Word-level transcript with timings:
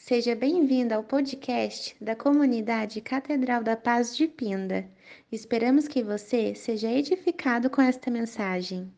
Seja 0.00 0.34
bem-vindo 0.34 0.94
ao 0.94 1.02
podcast 1.02 1.94
da 2.00 2.16
comunidade 2.16 2.98
Catedral 3.00 3.62
da 3.62 3.76
Paz 3.76 4.16
de 4.16 4.26
Pinda. 4.26 4.88
Esperamos 5.30 5.86
que 5.86 6.02
você 6.02 6.54
seja 6.54 6.90
edificado 6.90 7.68
com 7.68 7.82
esta 7.82 8.10
mensagem. 8.10 8.90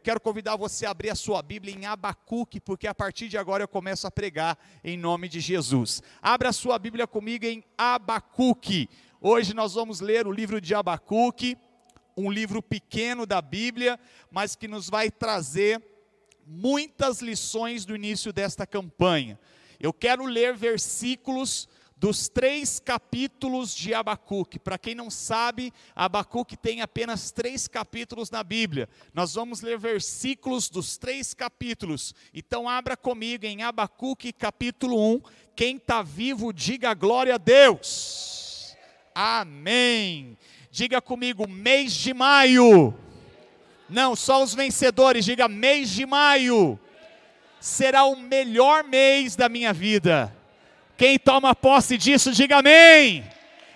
Eu 0.00 0.02
quero 0.02 0.18
convidar 0.18 0.56
você 0.56 0.86
a 0.86 0.92
abrir 0.92 1.10
a 1.10 1.14
sua 1.14 1.42
Bíblia 1.42 1.74
em 1.74 1.84
Abacuque, 1.84 2.58
porque 2.58 2.86
a 2.86 2.94
partir 2.94 3.28
de 3.28 3.36
agora 3.36 3.64
eu 3.64 3.68
começo 3.68 4.06
a 4.06 4.10
pregar 4.10 4.58
em 4.82 4.96
nome 4.96 5.28
de 5.28 5.40
Jesus. 5.40 6.02
Abra 6.22 6.48
a 6.48 6.52
sua 6.54 6.78
Bíblia 6.78 7.06
comigo 7.06 7.44
em 7.44 7.62
Abacuque. 7.76 8.88
Hoje 9.20 9.52
nós 9.52 9.74
vamos 9.74 10.00
ler 10.00 10.26
o 10.26 10.32
livro 10.32 10.58
de 10.58 10.74
Abacuque, 10.74 11.54
um 12.16 12.30
livro 12.30 12.62
pequeno 12.62 13.26
da 13.26 13.42
Bíblia, 13.42 14.00
mas 14.30 14.56
que 14.56 14.66
nos 14.66 14.88
vai 14.88 15.10
trazer 15.10 15.84
muitas 16.46 17.20
lições 17.20 17.84
do 17.84 17.94
início 17.94 18.32
desta 18.32 18.66
campanha. 18.66 19.38
Eu 19.78 19.92
quero 19.92 20.24
ler 20.24 20.56
versículos 20.56 21.68
dos 22.00 22.30
três 22.30 22.80
capítulos 22.80 23.74
de 23.74 23.92
Abacuque. 23.92 24.58
Para 24.58 24.78
quem 24.78 24.94
não 24.94 25.10
sabe, 25.10 25.70
Abacuque 25.94 26.56
tem 26.56 26.80
apenas 26.80 27.30
três 27.30 27.68
capítulos 27.68 28.30
na 28.30 28.42
Bíblia. 28.42 28.88
Nós 29.12 29.34
vamos 29.34 29.60
ler 29.60 29.78
versículos 29.78 30.70
dos 30.70 30.96
três 30.96 31.34
capítulos. 31.34 32.14
Então, 32.32 32.66
abra 32.66 32.96
comigo 32.96 33.44
em 33.44 33.62
Abacuque, 33.62 34.32
capítulo 34.32 35.16
1. 35.16 35.20
Quem 35.54 35.76
está 35.76 36.00
vivo, 36.00 36.54
diga 36.54 36.94
glória 36.94 37.34
a 37.34 37.38
Deus. 37.38 38.74
Amém. 39.14 40.38
Diga 40.70 41.02
comigo, 41.02 41.46
mês 41.46 41.92
de 41.92 42.14
maio. 42.14 42.94
Não, 43.90 44.16
só 44.16 44.42
os 44.42 44.54
vencedores, 44.54 45.26
diga 45.26 45.48
mês 45.48 45.90
de 45.90 46.06
maio. 46.06 46.80
Será 47.60 48.04
o 48.04 48.16
melhor 48.16 48.84
mês 48.84 49.36
da 49.36 49.50
minha 49.50 49.74
vida 49.74 50.34
quem 51.00 51.18
toma 51.18 51.54
posse 51.54 51.96
disso, 51.96 52.30
diga 52.30 52.58
amém. 52.58 53.24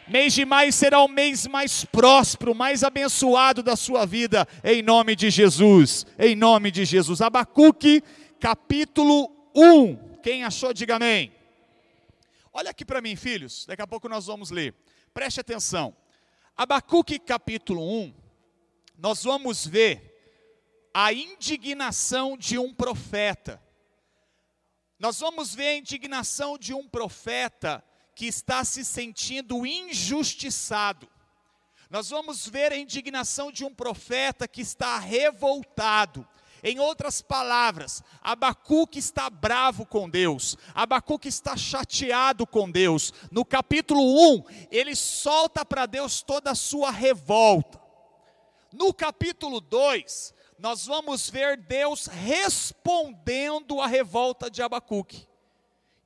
Mês 0.06 0.34
de 0.34 0.44
maio 0.44 0.70
será 0.70 1.00
o 1.00 1.08
mês 1.08 1.47
mais 1.47 1.83
próspero, 1.83 2.55
mais 2.55 2.84
abençoado 2.84 3.62
da 3.62 3.77
sua 3.77 4.05
vida, 4.05 4.47
em 4.62 4.83
nome 4.83 5.16
de 5.16 5.31
Jesus. 5.31 6.05
Em 6.19 6.36
nome 6.36 6.70
de 6.70 6.84
Jesus. 6.84 7.22
Abacuque, 7.22 8.05
capítulo 8.39 9.34
1. 9.55 10.19
Quem 10.22 10.44
achou, 10.44 10.75
diga 10.75 10.97
amém. 10.97 11.33
Olha 12.53 12.72
aqui 12.72 12.84
para 12.84 13.00
mim, 13.00 13.16
filhos, 13.16 13.64
daqui 13.64 13.81
a 13.81 13.86
pouco 13.86 14.06
nós 14.06 14.27
vamos 14.27 14.50
ler. 14.50 14.75
Preste 15.14 15.41
atenção. 15.41 15.97
Abacuque, 16.55 17.19
capítulo 17.19 18.03
1, 18.03 18.14
nós 18.98 19.25
vamos 19.25 19.66
ver 19.66 20.14
a 20.92 21.11
indignação 21.11 22.36
de 22.36 22.59
um 22.59 22.75
profeta. 22.75 23.63
Nós 24.98 25.19
vamos 25.20 25.55
ver 25.55 25.69
a 25.69 25.77
indignação 25.77 26.56
de 26.56 26.73
um 26.73 26.89
profeta 26.89 27.84
que 28.14 28.27
está 28.27 28.64
se 28.64 28.84
sentindo 28.84 29.67
injustiçado. 29.67 31.09
Nós 31.91 32.11
vamos 32.11 32.48
ver 32.48 32.73
a 32.73 32.77
indignação 32.77 33.53
de 33.53 33.65
um 33.65 33.75
profeta 33.75 34.48
que 34.48 34.61
está 34.61 34.98
revoltado. 34.98 36.27
Em 36.62 36.81
outras 36.81 37.20
palavras, 37.20 38.03
Abacuque 38.22 38.98
está 38.98 39.28
bravo 39.28 39.84
com 39.84 40.09
Deus, 40.09 40.56
Abacuque 40.75 41.28
está 41.28 41.59
chateado 41.59 42.47
com 42.47 42.70
Deus. 42.70 43.12
No 43.31 43.45
capítulo 43.45 44.00
1, 44.38 44.44
ele 44.71 44.97
solta 44.97 45.62
para 45.62 45.84
Deus 45.84 46.22
toda 46.22 46.53
a 46.53 46.54
sua 46.54 46.91
revolta. 46.91 47.78
No 48.72 48.94
capítulo 48.94 49.60
2, 49.60 50.34
nós 50.59 50.87
vamos 50.87 51.28
ver 51.28 51.56
Deus 51.56 52.06
respondendo 52.06 53.81
à 53.81 53.87
revolta 53.87 54.50
de 54.50 54.62
Abacuque. 54.62 55.26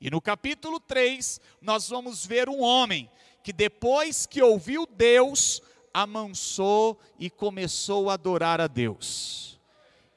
E 0.01 0.09
no 0.09 0.21
capítulo 0.21 0.79
3, 0.79 1.39
nós 1.61 1.89
vamos 1.89 2.25
ver 2.25 2.49
um 2.49 2.61
homem 2.61 3.09
que 3.43 3.51
depois 3.51 4.25
que 4.25 4.41
ouviu 4.41 4.85
Deus, 4.85 5.61
amansou 5.93 6.99
e 7.17 7.29
começou 7.29 8.09
a 8.09 8.13
adorar 8.13 8.61
a 8.61 8.67
Deus. 8.67 9.59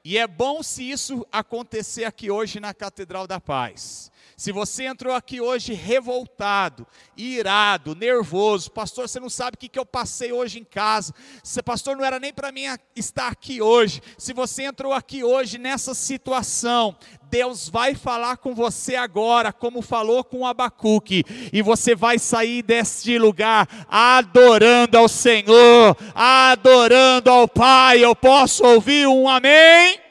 E 0.03 0.17
é 0.17 0.27
bom 0.27 0.61
se 0.61 0.89
isso 0.89 1.25
acontecer 1.31 2.03
aqui 2.03 2.29
hoje 2.29 2.59
na 2.59 2.73
Catedral 2.73 3.25
da 3.25 3.39
Paz. 3.39 4.11
Se 4.35 4.51
você 4.51 4.85
entrou 4.85 5.13
aqui 5.13 5.39
hoje 5.39 5.73
revoltado, 5.73 6.85
irado, 7.15 7.95
nervoso, 7.95 8.71
pastor, 8.71 9.07
você 9.07 9.19
não 9.19 9.29
sabe 9.29 9.55
o 9.55 9.57
que, 9.57 9.77
eu 9.77 9.85
passei 9.85 10.31
hoje 10.31 10.59
em 10.59 10.63
casa, 10.63 11.13
se, 11.43 11.61
pastor, 11.61 11.95
não 11.95 12.05
era 12.05 12.19
nem 12.19 12.33
para 12.33 12.51
mim 12.51 12.63
estar 12.95 13.27
aqui 13.27 13.61
hoje. 13.61 14.01
Se 14.17 14.33
você 14.33 14.63
entrou 14.63 14.93
aqui 14.93 15.23
hoje 15.23 15.57
nessa 15.57 15.93
situação, 15.93 16.95
Deus 17.29 17.67
vai 17.67 17.95
falar 17.95 18.37
com 18.37 18.53
você 18.53 18.95
agora, 18.95 19.51
como 19.51 19.81
falou 19.81 20.23
com 20.23 20.45
Abacuque, 20.45 21.23
e 21.51 21.61
você 21.61 21.95
vai 21.95 22.19
sair 22.19 22.61
deste 22.61 23.17
lugar 23.17 23.67
adorando 23.89 24.97
ao 24.97 25.09
Senhor, 25.09 25.97
adorando 26.13 27.31
ao 27.31 27.47
Pai. 27.47 28.03
Eu 28.03 28.15
posso 28.15 28.63
ouvir 28.63 29.07
um 29.07 29.27
amém? 29.27 30.02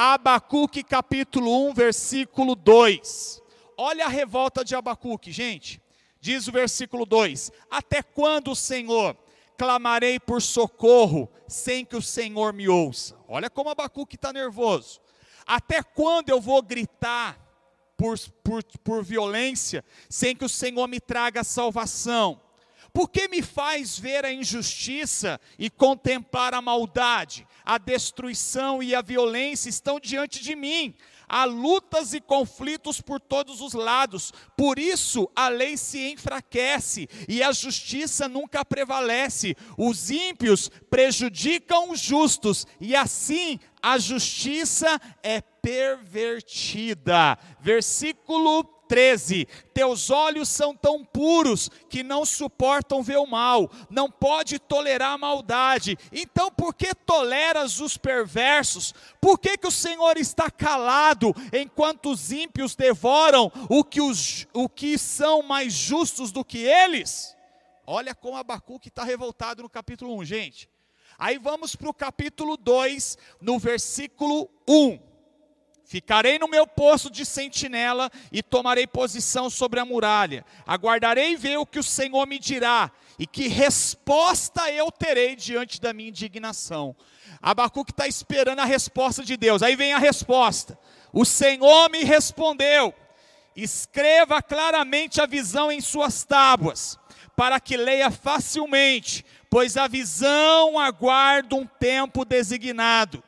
Abacuque 0.00 0.84
capítulo 0.84 1.70
1, 1.70 1.74
versículo 1.74 2.54
2. 2.54 3.42
Olha 3.76 4.04
a 4.04 4.08
revolta 4.08 4.64
de 4.64 4.76
Abacuque, 4.76 5.32
gente. 5.32 5.82
Diz 6.20 6.46
o 6.46 6.52
versículo 6.52 7.04
2: 7.04 7.50
Até 7.68 8.00
quando, 8.00 8.54
Senhor, 8.54 9.16
clamarei 9.56 10.20
por 10.20 10.40
socorro 10.40 11.28
sem 11.48 11.84
que 11.84 11.96
o 11.96 12.00
Senhor 12.00 12.52
me 12.52 12.68
ouça? 12.68 13.18
Olha 13.26 13.50
como 13.50 13.70
Abacuque 13.70 14.14
está 14.14 14.32
nervoso. 14.32 15.00
Até 15.44 15.82
quando 15.82 16.28
eu 16.28 16.40
vou 16.40 16.62
gritar 16.62 17.36
por, 17.96 18.16
por, 18.44 18.62
por 18.84 19.02
violência 19.02 19.84
sem 20.08 20.36
que 20.36 20.44
o 20.44 20.48
Senhor 20.48 20.86
me 20.86 21.00
traga 21.00 21.42
salvação? 21.42 22.40
Por 22.92 23.08
que 23.08 23.28
me 23.28 23.42
faz 23.42 23.98
ver 23.98 24.24
a 24.24 24.32
injustiça 24.32 25.40
e 25.58 25.70
contemplar 25.70 26.54
a 26.54 26.62
maldade? 26.62 27.46
A 27.64 27.78
destruição 27.78 28.82
e 28.82 28.94
a 28.94 29.02
violência 29.02 29.68
estão 29.68 30.00
diante 30.00 30.42
de 30.42 30.56
mim. 30.56 30.94
Há 31.28 31.44
lutas 31.44 32.14
e 32.14 32.20
conflitos 32.20 33.02
por 33.02 33.20
todos 33.20 33.60
os 33.60 33.74
lados. 33.74 34.32
Por 34.56 34.78
isso 34.78 35.30
a 35.36 35.48
lei 35.48 35.76
se 35.76 36.10
enfraquece 36.10 37.06
e 37.28 37.42
a 37.42 37.52
justiça 37.52 38.26
nunca 38.26 38.64
prevalece. 38.64 39.54
Os 39.76 40.10
ímpios 40.10 40.70
prejudicam 40.88 41.90
os 41.90 42.00
justos 42.00 42.66
e 42.80 42.96
assim 42.96 43.60
a 43.82 43.98
justiça 43.98 44.98
é 45.22 45.40
pervertida. 45.40 47.38
Versículo 47.60 48.77
13: 48.88 49.46
Teus 49.74 50.10
olhos 50.10 50.48
são 50.48 50.74
tão 50.74 51.04
puros 51.04 51.70
que 51.88 52.02
não 52.02 52.24
suportam 52.24 53.02
ver 53.02 53.18
o 53.18 53.26
mal, 53.26 53.70
não 53.90 54.10
pode 54.10 54.58
tolerar 54.58 55.12
a 55.12 55.18
maldade. 55.18 55.98
Então, 56.10 56.50
por 56.50 56.74
que 56.74 56.94
toleras 56.94 57.78
os 57.78 57.96
perversos? 57.96 58.94
Por 59.20 59.38
que, 59.38 59.58
que 59.58 59.68
o 59.68 59.70
Senhor 59.72 60.16
está 60.16 60.50
calado 60.50 61.34
enquanto 61.52 62.10
os 62.10 62.32
ímpios 62.32 62.74
devoram 62.74 63.52
o 63.68 63.84
que, 63.84 64.00
os, 64.00 64.46
o 64.52 64.68
que 64.68 64.96
são 64.96 65.42
mais 65.42 65.72
justos 65.72 66.32
do 66.32 66.44
que 66.44 66.58
eles? 66.58 67.36
Olha 67.86 68.14
como 68.14 68.36
Abacuque 68.36 68.88
está 68.88 69.04
revoltado 69.04 69.62
no 69.62 69.68
capítulo 69.68 70.16
1, 70.18 70.24
gente. 70.24 70.68
Aí 71.18 71.36
vamos 71.36 71.74
para 71.74 71.90
o 71.90 71.94
capítulo 71.94 72.56
2, 72.56 73.18
no 73.40 73.58
versículo 73.58 74.48
1. 74.68 75.07
Ficarei 75.88 76.38
no 76.38 76.46
meu 76.46 76.66
posto 76.66 77.10
de 77.10 77.24
sentinela 77.24 78.12
e 78.30 78.42
tomarei 78.42 78.86
posição 78.86 79.48
sobre 79.48 79.80
a 79.80 79.86
muralha. 79.86 80.44
Aguardarei 80.66 81.34
ver 81.34 81.56
o 81.56 81.64
que 81.64 81.78
o 81.78 81.82
Senhor 81.82 82.26
me 82.26 82.38
dirá 82.38 82.90
e 83.18 83.26
que 83.26 83.48
resposta 83.48 84.70
eu 84.70 84.92
terei 84.92 85.34
diante 85.34 85.80
da 85.80 85.94
minha 85.94 86.10
indignação. 86.10 86.94
Abacuque 87.40 87.90
está 87.90 88.06
esperando 88.06 88.58
a 88.58 88.66
resposta 88.66 89.24
de 89.24 89.34
Deus. 89.34 89.62
Aí 89.62 89.76
vem 89.76 89.94
a 89.94 89.98
resposta. 89.98 90.78
O 91.10 91.24
Senhor 91.24 91.88
me 91.88 92.04
respondeu: 92.04 92.92
escreva 93.56 94.42
claramente 94.42 95.22
a 95.22 95.26
visão 95.26 95.72
em 95.72 95.80
suas 95.80 96.22
tábuas, 96.22 96.98
para 97.34 97.58
que 97.58 97.78
leia 97.78 98.10
facilmente, 98.10 99.24
pois 99.48 99.78
a 99.78 99.88
visão 99.88 100.78
aguarda 100.78 101.56
um 101.56 101.64
tempo 101.64 102.26
designado 102.26 103.24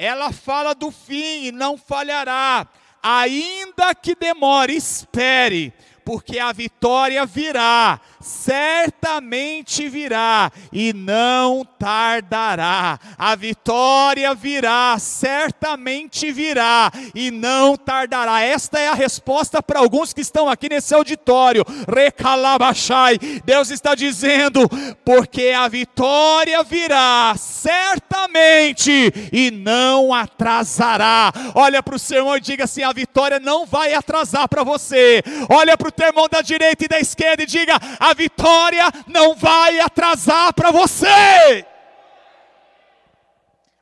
ela 0.00 0.32
fala 0.32 0.74
do 0.74 0.90
fim 0.90 1.44
e 1.44 1.52
não 1.52 1.76
falhará, 1.76 2.66
ainda 3.02 3.94
que 3.94 4.14
demore, 4.14 4.74
espere, 4.74 5.74
porque 6.06 6.38
a 6.38 6.52
vitória 6.52 7.26
virá, 7.26 8.00
certamente 8.20 9.88
virá 9.88 10.52
e 10.72 10.92
não 10.92 11.64
tardará. 11.78 12.98
A 13.16 13.34
vitória 13.34 14.34
virá, 14.34 14.96
certamente 14.98 16.30
virá 16.30 16.92
e 17.14 17.30
não 17.30 17.76
tardará. 17.76 18.42
Esta 18.42 18.78
é 18.78 18.88
a 18.88 18.94
resposta 18.94 19.62
para 19.62 19.80
alguns 19.80 20.12
que 20.12 20.20
estão 20.20 20.48
aqui 20.48 20.68
nesse 20.68 20.94
auditório. 20.94 21.64
Recalabachai. 21.88 23.18
Deus 23.44 23.70
está 23.70 23.94
dizendo, 23.94 24.68
porque 25.04 25.54
a 25.56 25.66
vitória 25.68 26.62
virá, 26.62 27.34
certamente 27.36 29.12
e 29.32 29.50
não 29.50 30.12
atrasará. 30.12 31.32
Olha 31.54 31.82
para 31.82 31.96
o 31.96 31.98
seu 31.98 32.18
irmão 32.18 32.36
e 32.36 32.40
diga 32.40 32.64
assim: 32.64 32.82
a 32.82 32.92
vitória 32.92 33.40
não 33.40 33.64
vai 33.64 33.94
atrasar 33.94 34.48
para 34.48 34.62
você. 34.62 35.22
Olha 35.48 35.76
para 35.76 35.88
o 35.88 35.92
teu 35.92 36.08
irmão 36.08 36.28
da 36.30 36.42
direita 36.42 36.84
e 36.84 36.88
da 36.88 36.98
esquerda 36.98 37.42
e 37.42 37.46
diga: 37.46 37.78
a 37.98 38.09
vitória 38.14 38.84
não 39.06 39.34
vai 39.34 39.80
atrasar 39.80 40.52
para 40.54 40.70
você. 40.70 41.66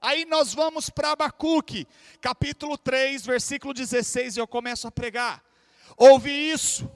Aí 0.01 0.25
nós 0.25 0.55
vamos 0.55 0.89
para 0.89 1.11
Abacuque, 1.11 1.87
capítulo 2.21 2.79
3, 2.79 3.27
versículo 3.27 3.75
16, 3.75 4.37
e 4.37 4.41
eu 4.41 4.47
começo 4.47 4.87
a 4.87 4.93
pregar. 4.93 5.43
Ouvi 5.97 6.51
isso, 6.51 6.89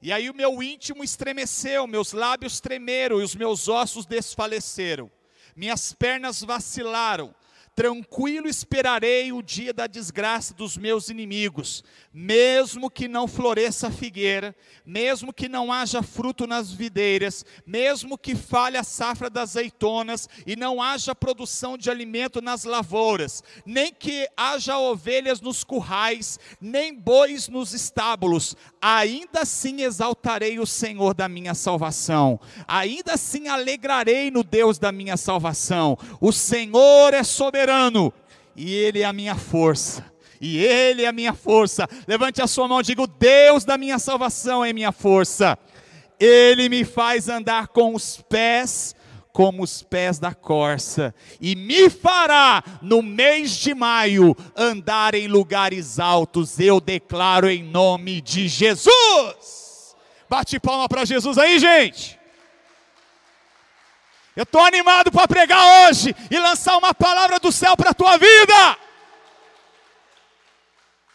e 0.00 0.10
aí 0.10 0.28
o 0.30 0.34
meu 0.34 0.62
íntimo 0.62 1.04
estremeceu, 1.04 1.86
meus 1.86 2.12
lábios 2.12 2.58
tremeram 2.58 3.20
e 3.20 3.22
os 3.22 3.36
meus 3.36 3.68
ossos 3.68 4.06
desfaleceram, 4.06 5.10
minhas 5.54 5.92
pernas 5.92 6.42
vacilaram, 6.42 7.34
Tranquilo 7.74 8.48
esperarei 8.48 9.32
o 9.32 9.40
dia 9.40 9.72
da 9.72 9.86
desgraça 9.86 10.52
dos 10.52 10.76
meus 10.76 11.08
inimigos, 11.08 11.82
mesmo 12.12 12.90
que 12.90 13.08
não 13.08 13.26
floresça 13.26 13.86
a 13.86 13.90
figueira, 13.90 14.54
mesmo 14.84 15.32
que 15.32 15.48
não 15.48 15.72
haja 15.72 16.02
fruto 16.02 16.46
nas 16.46 16.70
videiras, 16.70 17.46
mesmo 17.64 18.18
que 18.18 18.36
falhe 18.36 18.76
a 18.76 18.84
safra 18.84 19.30
das 19.30 19.56
azeitonas 19.56 20.28
e 20.46 20.54
não 20.54 20.82
haja 20.82 21.14
produção 21.14 21.78
de 21.78 21.90
alimento 21.90 22.42
nas 22.42 22.64
lavouras, 22.64 23.42
nem 23.64 23.90
que 23.90 24.28
haja 24.36 24.76
ovelhas 24.76 25.40
nos 25.40 25.64
currais, 25.64 26.38
nem 26.60 26.94
bois 26.94 27.48
nos 27.48 27.72
estábulos, 27.72 28.54
ainda 28.82 29.40
assim 29.40 29.80
exaltarei 29.80 30.60
o 30.60 30.66
Senhor 30.66 31.14
da 31.14 31.26
minha 31.26 31.54
salvação, 31.54 32.38
ainda 32.68 33.14
assim 33.14 33.48
alegrarei 33.48 34.30
no 34.30 34.44
Deus 34.44 34.78
da 34.78 34.92
minha 34.92 35.16
salvação. 35.16 35.96
O 36.20 36.32
Senhor 36.32 37.14
é 37.14 37.22
soberano 37.22 37.62
soberano, 37.72 38.12
e 38.54 38.74
Ele 38.74 39.00
é 39.00 39.04
a 39.04 39.12
minha 39.12 39.34
força. 39.34 40.04
E 40.40 40.58
Ele 40.58 41.02
é 41.02 41.06
a 41.06 41.12
minha 41.12 41.32
força. 41.32 41.88
Levante 42.06 42.42
a 42.42 42.46
sua 42.46 42.68
mão 42.68 42.80
e 42.80 42.84
diga: 42.84 43.06
Deus 43.06 43.64
da 43.64 43.78
minha 43.78 43.98
salvação 43.98 44.64
é 44.64 44.72
minha 44.72 44.92
força. 44.92 45.58
Ele 46.20 46.68
me 46.68 46.84
faz 46.84 47.28
andar 47.28 47.68
com 47.68 47.94
os 47.94 48.22
pés 48.28 48.94
como 49.32 49.62
os 49.62 49.82
pés 49.82 50.18
da 50.18 50.34
corça, 50.34 51.14
e 51.40 51.56
me 51.56 51.88
fará, 51.88 52.62
no 52.82 53.00
mês 53.00 53.52
de 53.52 53.74
maio, 53.74 54.36
andar 54.54 55.14
em 55.14 55.26
lugares 55.26 55.98
altos. 55.98 56.60
Eu 56.60 56.78
declaro 56.78 57.48
em 57.48 57.62
nome 57.62 58.20
de 58.20 58.46
Jesus. 58.46 59.96
Bate 60.28 60.60
palma 60.60 60.86
para 60.86 61.06
Jesus 61.06 61.38
aí, 61.38 61.58
gente. 61.58 62.20
Eu 64.34 64.44
estou 64.44 64.62
animado 64.64 65.12
para 65.12 65.28
pregar 65.28 65.62
hoje 65.86 66.14
e 66.30 66.38
lançar 66.38 66.78
uma 66.78 66.94
palavra 66.94 67.38
do 67.38 67.52
céu 67.52 67.76
para 67.76 67.90
a 67.90 67.94
tua 67.94 68.16
vida. 68.16 68.78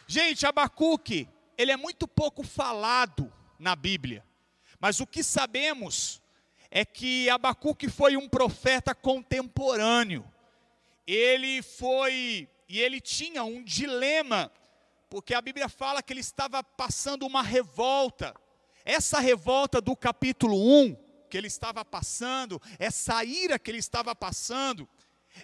Gente, 0.06 0.46
Abacuque, 0.46 1.28
ele 1.58 1.72
é 1.72 1.78
muito 1.78 2.08
pouco 2.08 2.44
falado 2.44 3.34
na 3.58 3.76
Bíblia, 3.76 4.24
mas 4.80 5.00
o 5.00 5.08
que 5.08 5.24
sabemos 5.24 6.22
é 6.70 6.86
que 6.86 7.28
Abacuque 7.32 7.90
foi 7.90 8.16
um 8.16 8.30
profeta 8.30 8.94
contemporâneo. 8.94 10.24
Ele 11.08 11.64
foi, 11.64 12.48
e 12.70 12.80
ele 12.80 13.02
tinha 13.02 13.44
um 13.44 13.64
dilema, 13.64 14.52
porque 15.10 15.34
a 15.34 15.42
Bíblia 15.42 15.68
fala 15.68 16.04
que 16.04 16.14
ele 16.14 16.20
estava 16.20 16.64
passando 16.64 17.26
uma 17.26 17.42
revolta. 17.42 18.36
Essa 18.86 19.20
revolta 19.20 19.82
do 19.82 19.96
capítulo 19.96 20.56
1 20.56 21.07
que 21.30 21.38
ele 21.38 21.48
estava 21.48 21.84
passando, 21.84 22.62
essa 22.80 23.24
ira 23.24 23.60
que 23.60 23.70
ele 23.70 23.80
estava 23.80 24.16
passando, 24.16 24.88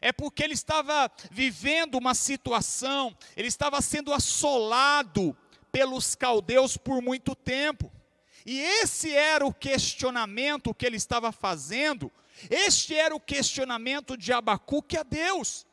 é 0.02 0.12
porque 0.12 0.44
ele 0.44 0.54
estava 0.54 1.12
vivendo 1.32 1.96
uma 1.96 2.14
situação, 2.14 3.16
ele 3.36 3.48
estava 3.48 3.82
sendo 3.82 4.14
assolado 4.14 5.38
pelos 5.72 6.16
caldeus 6.16 6.78
por 6.78 7.02
muito 7.02 7.36
tempo. 7.36 7.92
E 8.46 8.60
esse 8.60 9.12
era 9.12 9.46
o 9.46 9.54
questionamento 9.54 10.74
que 10.74 10.86
ele 10.86 10.98
estava 10.98 11.32
fazendo, 11.32 12.12
este 12.50 12.96
era 12.96 13.16
o 13.16 13.20
questionamento 13.20 14.18
de 14.18 14.34
Abacuque 14.34 14.98
a 14.98 15.04
Deus. 15.04 15.66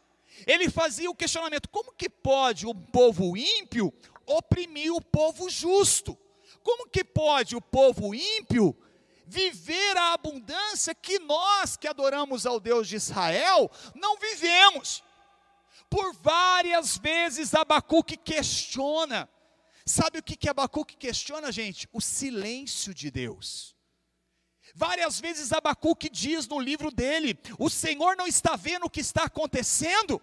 Ele 0.46 0.70
fazia 0.70 1.10
o 1.10 1.14
questionamento: 1.14 1.68
como 1.68 1.92
que 1.92 2.08
pode 2.08 2.66
o 2.66 2.74
povo 2.74 3.36
ímpio 3.36 3.92
oprimir 4.26 4.92
o 4.92 5.00
povo 5.00 5.50
justo? 5.50 6.16
Como 6.62 6.88
que 6.88 7.02
pode 7.02 7.56
o 7.56 7.60
povo 7.60 8.14
ímpio 8.14 8.76
viver 9.30 9.96
a 9.96 10.14
abundância 10.14 10.92
que 10.92 11.20
nós 11.20 11.76
que 11.76 11.86
adoramos 11.86 12.46
ao 12.46 12.58
Deus 12.58 12.88
de 12.88 12.96
Israel 12.96 13.70
não 13.94 14.18
vivemos. 14.18 15.04
Por 15.88 16.12
várias 16.14 16.98
vezes 16.98 17.54
Abacuque 17.54 18.16
questiona. 18.16 19.28
Sabe 19.86 20.18
o 20.18 20.22
que, 20.22 20.36
que 20.36 20.48
Abacuque 20.48 20.96
questiona, 20.96 21.52
gente? 21.52 21.88
O 21.92 22.00
silêncio 22.00 22.92
de 22.92 23.08
Deus. 23.10 23.76
Várias 24.74 25.20
vezes 25.20 25.52
Abacuque 25.52 26.08
diz 26.08 26.48
no 26.48 26.58
livro 26.58 26.90
dele: 26.90 27.38
O 27.58 27.70
Senhor 27.70 28.16
não 28.16 28.26
está 28.26 28.56
vendo 28.56 28.86
o 28.86 28.90
que 28.90 29.00
está 29.00 29.24
acontecendo? 29.24 30.20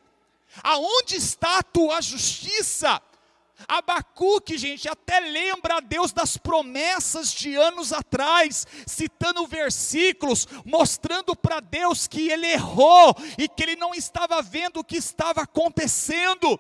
Aonde 0.64 1.16
está 1.16 1.60
a 1.60 1.64
tua 1.64 2.02
justiça? 2.02 3.02
Abacuque, 3.68 4.58
gente, 4.58 4.88
até 4.88 5.20
lembra 5.20 5.78
a 5.78 5.80
Deus 5.80 6.12
das 6.12 6.38
promessas 6.38 7.32
de 7.32 7.56
anos 7.56 7.94
atrás, 7.94 8.68
citando 8.86 9.48
versículos, 9.48 10.48
mostrando 10.66 11.36
para 11.36 11.60
Deus 11.60 12.08
que 12.08 12.30
ele 12.30 12.48
errou 12.48 13.16
e 13.38 13.48
que 13.48 13.64
ele 13.64 13.76
não 13.76 13.94
estava 13.94 14.42
vendo 14.42 14.82
o 14.82 14.84
que 14.84 14.98
estava 14.98 15.42
acontecendo. 15.42 16.60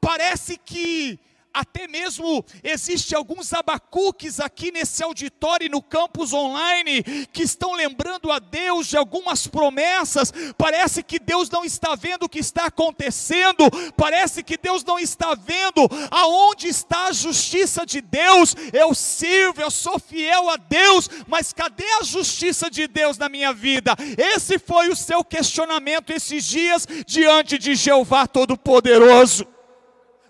Parece 0.00 0.56
que 0.56 1.18
até 1.54 1.86
mesmo 1.86 2.44
existe 2.64 3.14
alguns 3.14 3.52
abacuques 3.52 4.40
aqui 4.40 4.72
nesse 4.72 5.04
auditório 5.04 5.66
e 5.66 5.68
no 5.68 5.80
campus 5.80 6.32
online 6.32 7.04
que 7.32 7.44
estão 7.44 7.74
lembrando 7.74 8.32
a 8.32 8.40
Deus 8.40 8.88
de 8.88 8.96
algumas 8.96 9.46
promessas. 9.46 10.32
Parece 10.58 11.02
que 11.02 11.20
Deus 11.20 11.48
não 11.48 11.64
está 11.64 11.94
vendo 11.94 12.24
o 12.24 12.28
que 12.28 12.40
está 12.40 12.66
acontecendo, 12.66 13.70
parece 13.96 14.42
que 14.42 14.58
Deus 14.58 14.82
não 14.84 14.98
está 14.98 15.34
vendo 15.34 15.88
aonde 16.10 16.66
está 16.66 17.06
a 17.06 17.12
justiça 17.12 17.86
de 17.86 18.00
Deus. 18.00 18.56
Eu 18.72 18.92
sirvo, 18.92 19.60
eu 19.60 19.70
sou 19.70 20.00
fiel 20.00 20.50
a 20.50 20.56
Deus, 20.56 21.08
mas 21.28 21.52
cadê 21.52 21.86
a 22.00 22.02
justiça 22.02 22.68
de 22.68 22.88
Deus 22.88 23.16
na 23.16 23.28
minha 23.28 23.52
vida? 23.52 23.94
Esse 24.18 24.58
foi 24.58 24.88
o 24.88 24.96
seu 24.96 25.22
questionamento 25.22 26.10
esses 26.10 26.44
dias 26.44 26.86
diante 27.06 27.56
de 27.58 27.76
Jeová 27.76 28.26
Todo-Poderoso. 28.26 29.53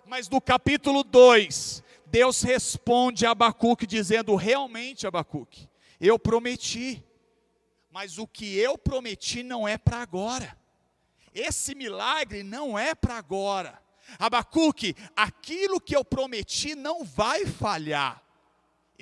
Mas 0.07 0.29
no 0.29 0.41
capítulo 0.41 1.03
2, 1.03 1.83
Deus 2.07 2.43
responde 2.43 3.25
a 3.25 3.31
Abacuque 3.31 3.87
dizendo: 3.87 4.35
Realmente, 4.37 5.07
Abacuque, 5.07 5.69
eu 6.01 6.19
prometi, 6.19 7.03
mas 7.91 8.19
o 8.19 8.27
que 8.27 8.57
eu 8.59 8.77
prometi 8.77 9.43
não 9.43 9.67
é 9.67 9.79
para 9.79 9.99
agora. 9.99 10.57
Esse 11.35 11.75
milagre 11.75 12.43
não 12.43 12.79
é 12.79 12.95
para 12.95 13.17
agora. 13.17 13.83
Abacuque, 14.19 14.95
aquilo 15.17 15.81
que 15.81 15.97
eu 15.97 16.05
prometi 16.05 16.75
não 16.75 17.03
vai 17.03 17.47
falhar. 17.47 18.23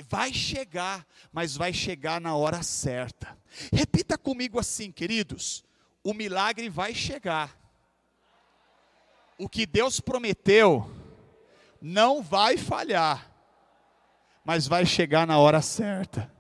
Vai 0.09 0.33
chegar, 0.33 1.07
mas 1.33 1.57
vai 1.57 1.73
chegar 1.73 2.21
na 2.21 2.35
hora 2.35 2.63
certa. 2.63 3.37
Repita 3.73 4.17
comigo 4.17 4.59
assim, 4.59 4.91
queridos: 4.91 5.65
o 6.03 6.15
milagre 6.15 6.69
vai 6.69 6.95
chegar 6.95 7.62
o 9.43 9.49
que 9.49 9.67
Deus 9.67 9.99
prometeu 9.99 10.89
não 11.81 12.23
vai 12.23 12.57
falhar, 12.57 13.29
mas 14.45 14.69
vai 14.69 14.87
chegar 14.87 15.27
na 15.27 15.37
hora 15.37 15.61
certa. 15.61 16.31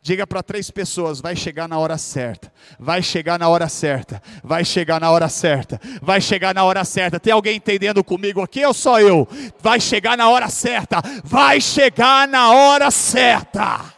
Diga 0.00 0.26
para 0.26 0.42
três 0.42 0.70
pessoas: 0.70 1.20
vai 1.20 1.36
chegar 1.36 1.68
na 1.68 1.78
hora 1.78 1.98
certa, 1.98 2.50
vai 2.78 3.02
chegar 3.02 3.38
na 3.38 3.46
hora 3.50 3.68
certa, 3.68 4.22
vai 4.42 4.64
chegar 4.64 4.98
na 4.98 5.10
hora 5.10 5.28
certa, 5.28 5.78
vai 6.00 6.18
chegar 6.18 6.54
na 6.54 6.64
hora 6.64 6.82
certa. 6.82 7.20
Tem 7.20 7.30
alguém 7.32 7.56
entendendo 7.56 8.02
comigo 8.02 8.40
aqui 8.40 8.64
ou 8.64 8.72
só 8.72 8.98
eu? 8.98 9.28
Vai 9.60 9.78
chegar 9.78 10.16
na 10.16 10.30
hora 10.30 10.48
certa, 10.48 11.02
vai 11.22 11.60
chegar 11.60 12.26
na 12.26 12.52
hora 12.52 12.90
certa. 12.90 13.92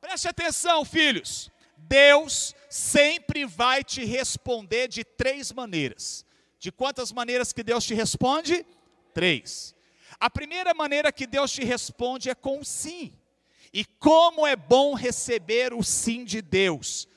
Preste 0.00 0.26
atenção, 0.26 0.84
filhos. 0.84 1.52
Deus 1.76 2.52
sempre 2.68 3.44
vai 3.44 3.84
te 3.84 4.04
responder 4.04 4.88
de 4.88 5.04
três 5.04 5.52
maneiras. 5.52 6.26
De 6.62 6.70
quantas 6.70 7.10
maneiras 7.10 7.52
que 7.52 7.64
Deus 7.64 7.84
te 7.84 7.92
responde? 7.92 8.64
Três. 9.12 9.74
A 10.20 10.30
primeira 10.30 10.72
maneira 10.72 11.10
que 11.10 11.26
Deus 11.26 11.50
te 11.50 11.64
responde 11.64 12.30
é 12.30 12.36
com 12.36 12.62
sim. 12.62 13.12
E 13.72 13.84
como 13.84 14.46
é 14.46 14.54
bom 14.54 14.94
receber 14.94 15.74
o 15.74 15.82
sim 15.82 16.24
de 16.24 16.40
Deus. 16.40 17.08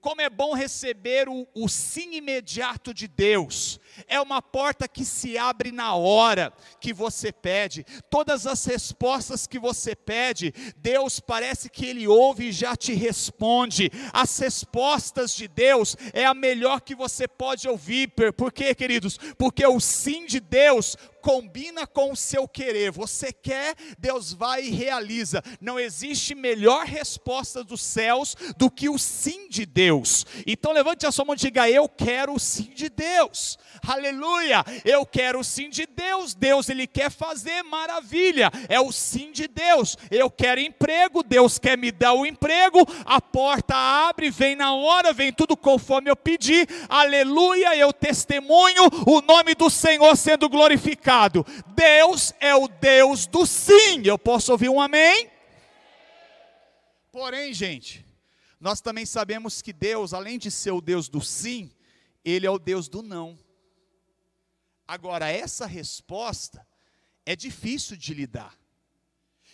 Como 0.00 0.20
é 0.20 0.28
bom 0.28 0.54
receber 0.54 1.28
o, 1.28 1.46
o, 1.54 1.68
sim 1.68 2.16
imediato 2.16 2.92
de 2.92 3.06
Deus. 3.06 3.78
É 4.06 4.20
uma 4.20 4.40
porta 4.42 4.88
que 4.88 5.04
se 5.04 5.36
abre 5.36 5.72
na 5.72 5.94
hora 5.94 6.52
que 6.80 6.92
você 6.92 7.32
pede. 7.32 7.84
Todas 8.08 8.46
as 8.46 8.64
respostas 8.64 9.46
que 9.46 9.58
você 9.58 9.94
pede, 9.94 10.52
Deus 10.76 11.20
parece 11.20 11.68
que 11.68 11.86
Ele 11.86 12.06
ouve 12.06 12.48
e 12.48 12.52
já 12.52 12.76
te 12.76 12.92
responde. 12.92 13.90
As 14.12 14.38
respostas 14.38 15.34
de 15.34 15.48
Deus 15.48 15.96
é 16.12 16.24
a 16.24 16.34
melhor 16.34 16.80
que 16.80 16.94
você 16.94 17.26
pode 17.26 17.68
ouvir. 17.68 18.12
Por 18.36 18.52
quê, 18.52 18.74
queridos? 18.74 19.18
Porque 19.38 19.66
o 19.66 19.80
sim 19.80 20.26
de 20.26 20.40
Deus 20.40 20.96
combina 21.20 21.86
com 21.86 22.12
o 22.12 22.16
seu 22.16 22.48
querer. 22.48 22.90
Você 22.90 23.32
quer, 23.32 23.74
Deus 23.98 24.32
vai 24.32 24.64
e 24.64 24.70
realiza. 24.70 25.42
Não 25.60 25.78
existe 25.78 26.34
melhor 26.34 26.86
resposta 26.86 27.62
dos 27.62 27.82
céus 27.82 28.36
do 28.56 28.70
que 28.70 28.88
o 28.88 28.98
sim 28.98 29.48
de 29.48 29.64
Deus. 29.64 30.26
Então 30.46 30.72
levante 30.72 31.06
a 31.06 31.12
sua 31.12 31.24
mão 31.24 31.34
e 31.34 31.38
diga: 31.38 31.68
Eu 31.68 31.88
quero 31.88 32.34
o 32.34 32.40
sim 32.40 32.72
de 32.74 32.88
Deus. 32.88 33.58
Aleluia! 33.86 34.64
Eu 34.84 35.04
quero 35.04 35.40
o 35.40 35.44
sim 35.44 35.68
de 35.68 35.86
Deus. 35.86 36.34
Deus 36.34 36.68
ele 36.68 36.86
quer 36.86 37.10
fazer 37.10 37.62
maravilha. 37.62 38.50
É 38.68 38.80
o 38.80 38.92
sim 38.92 39.32
de 39.32 39.48
Deus. 39.48 39.96
Eu 40.10 40.30
quero 40.30 40.60
emprego, 40.60 41.22
Deus 41.22 41.58
quer 41.58 41.76
me 41.76 41.90
dar 41.90 42.12
o 42.14 42.26
emprego. 42.26 42.78
A 43.04 43.20
porta 43.20 43.74
abre, 43.74 44.30
vem 44.30 44.56
na 44.56 44.74
hora, 44.74 45.12
vem 45.12 45.32
tudo 45.32 45.56
conforme 45.56 46.10
eu 46.10 46.16
pedi. 46.16 46.66
Aleluia! 46.88 47.76
Eu 47.76 47.92
testemunho 47.92 48.82
o 49.06 49.20
nome 49.20 49.54
do 49.54 49.70
Senhor 49.70 50.16
sendo 50.16 50.48
glorificado. 50.48 51.44
Deus 51.68 52.34
é 52.40 52.54
o 52.54 52.68
Deus 52.68 53.26
do 53.26 53.46
sim. 53.46 54.02
Eu 54.04 54.18
posso 54.18 54.52
ouvir 54.52 54.68
um 54.68 54.80
amém? 54.80 55.28
Porém, 57.12 57.52
gente, 57.52 58.04
nós 58.60 58.80
também 58.80 59.04
sabemos 59.04 59.60
que 59.62 59.72
Deus, 59.72 60.14
além 60.14 60.38
de 60.38 60.50
ser 60.50 60.70
o 60.70 60.80
Deus 60.80 61.08
do 61.08 61.20
sim, 61.20 61.70
Ele 62.24 62.46
é 62.46 62.50
o 62.50 62.58
Deus 62.58 62.88
do 62.88 63.02
não. 63.02 63.36
Agora, 64.90 65.30
essa 65.30 65.66
resposta 65.66 66.66
é 67.24 67.36
difícil 67.36 67.96
de 67.96 68.12
lidar. 68.12 68.58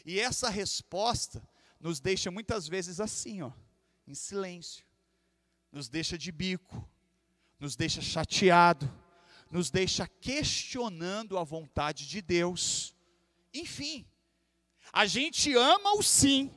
E 0.05 0.19
essa 0.19 0.49
resposta 0.49 1.47
nos 1.81 2.01
deixa 2.01 2.31
muitas 2.31 2.67
vezes 2.67 3.01
assim, 3.01 3.43
ó, 3.43 3.53
em 4.07 4.15
silêncio. 4.15 4.85
Nos 5.71 5.89
deixa 5.89 6.17
de 6.17 6.33
bico, 6.33 6.89
nos 7.59 7.77
deixa 7.77 8.01
chateado 8.01 8.91
nos 9.51 9.71
deixa 9.71 10.07
questionando 10.07 11.39
a 11.39 11.45
vontade 11.45 12.07
de 12.09 12.21
Deus. 12.21 12.95
Enfim, 13.53 14.07
a 14.93 15.07
gente 15.07 15.55
ama 15.55 15.95
o 15.95 16.03
sim, 16.03 16.53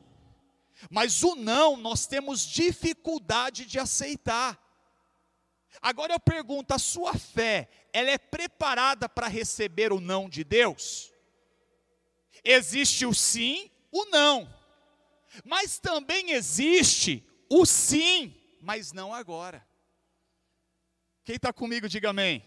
mas 0.90 1.24
o 1.24 1.36
não 1.36 1.78
nós 1.78 2.08
temos 2.08 2.42
dificuldade 2.42 3.66
de 3.66 3.80
aceitar. 3.80 4.58
Agora 5.82 6.14
eu 6.14 6.20
pergunto: 6.20 6.74
a 6.74 6.80
sua 6.80 7.14
fé, 7.14 7.70
ela 7.94 8.10
é 8.10 8.18
preparada 8.18 9.08
para 9.08 9.28
receber 9.28 9.92
o 9.92 10.00
não 10.00 10.30
de 10.30 10.44
Deus? 10.44 11.14
Existe 12.44 13.06
o 13.06 13.14
sim, 13.14 13.70
o 13.92 14.06
não, 14.06 14.52
mas 15.44 15.78
também 15.80 16.32
existe 16.32 17.24
o 17.50 17.66
sim, 17.66 18.36
mas 18.62 18.92
não 18.92 19.14
agora. 19.14 19.66
Quem 21.24 21.36
está 21.36 21.52
comigo, 21.54 21.88
diga 21.88 22.10
amém. 22.10 22.44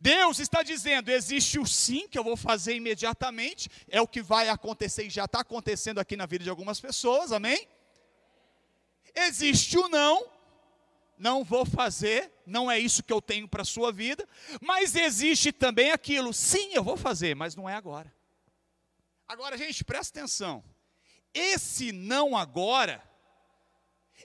Deus 0.00 0.38
está 0.38 0.62
dizendo: 0.62 1.10
existe 1.10 1.58
o 1.58 1.66
sim 1.66 2.06
que 2.06 2.18
eu 2.18 2.24
vou 2.24 2.36
fazer 2.36 2.74
imediatamente, 2.74 3.68
é 3.88 4.00
o 4.00 4.06
que 4.06 4.22
vai 4.22 4.48
acontecer 4.48 5.04
e 5.04 5.10
já 5.10 5.24
está 5.24 5.40
acontecendo 5.40 5.98
aqui 5.98 6.16
na 6.16 6.26
vida 6.26 6.44
de 6.44 6.50
algumas 6.50 6.80
pessoas, 6.80 7.32
amém? 7.32 7.66
Existe 9.14 9.76
o 9.78 9.88
não, 9.88 10.30
não 11.22 11.44
vou 11.44 11.64
fazer, 11.64 12.32
não 12.44 12.68
é 12.68 12.80
isso 12.80 13.00
que 13.00 13.12
eu 13.12 13.22
tenho 13.22 13.46
para 13.46 13.62
a 13.62 13.64
sua 13.64 13.92
vida, 13.92 14.28
mas 14.60 14.96
existe 14.96 15.52
também 15.52 15.92
aquilo, 15.92 16.34
sim, 16.34 16.72
eu 16.74 16.82
vou 16.82 16.96
fazer, 16.96 17.36
mas 17.36 17.54
não 17.54 17.68
é 17.68 17.74
agora. 17.74 18.12
Agora, 19.28 19.56
gente, 19.56 19.84
presta 19.84 20.18
atenção, 20.18 20.64
esse 21.32 21.92
não 21.92 22.36
agora, 22.36 23.00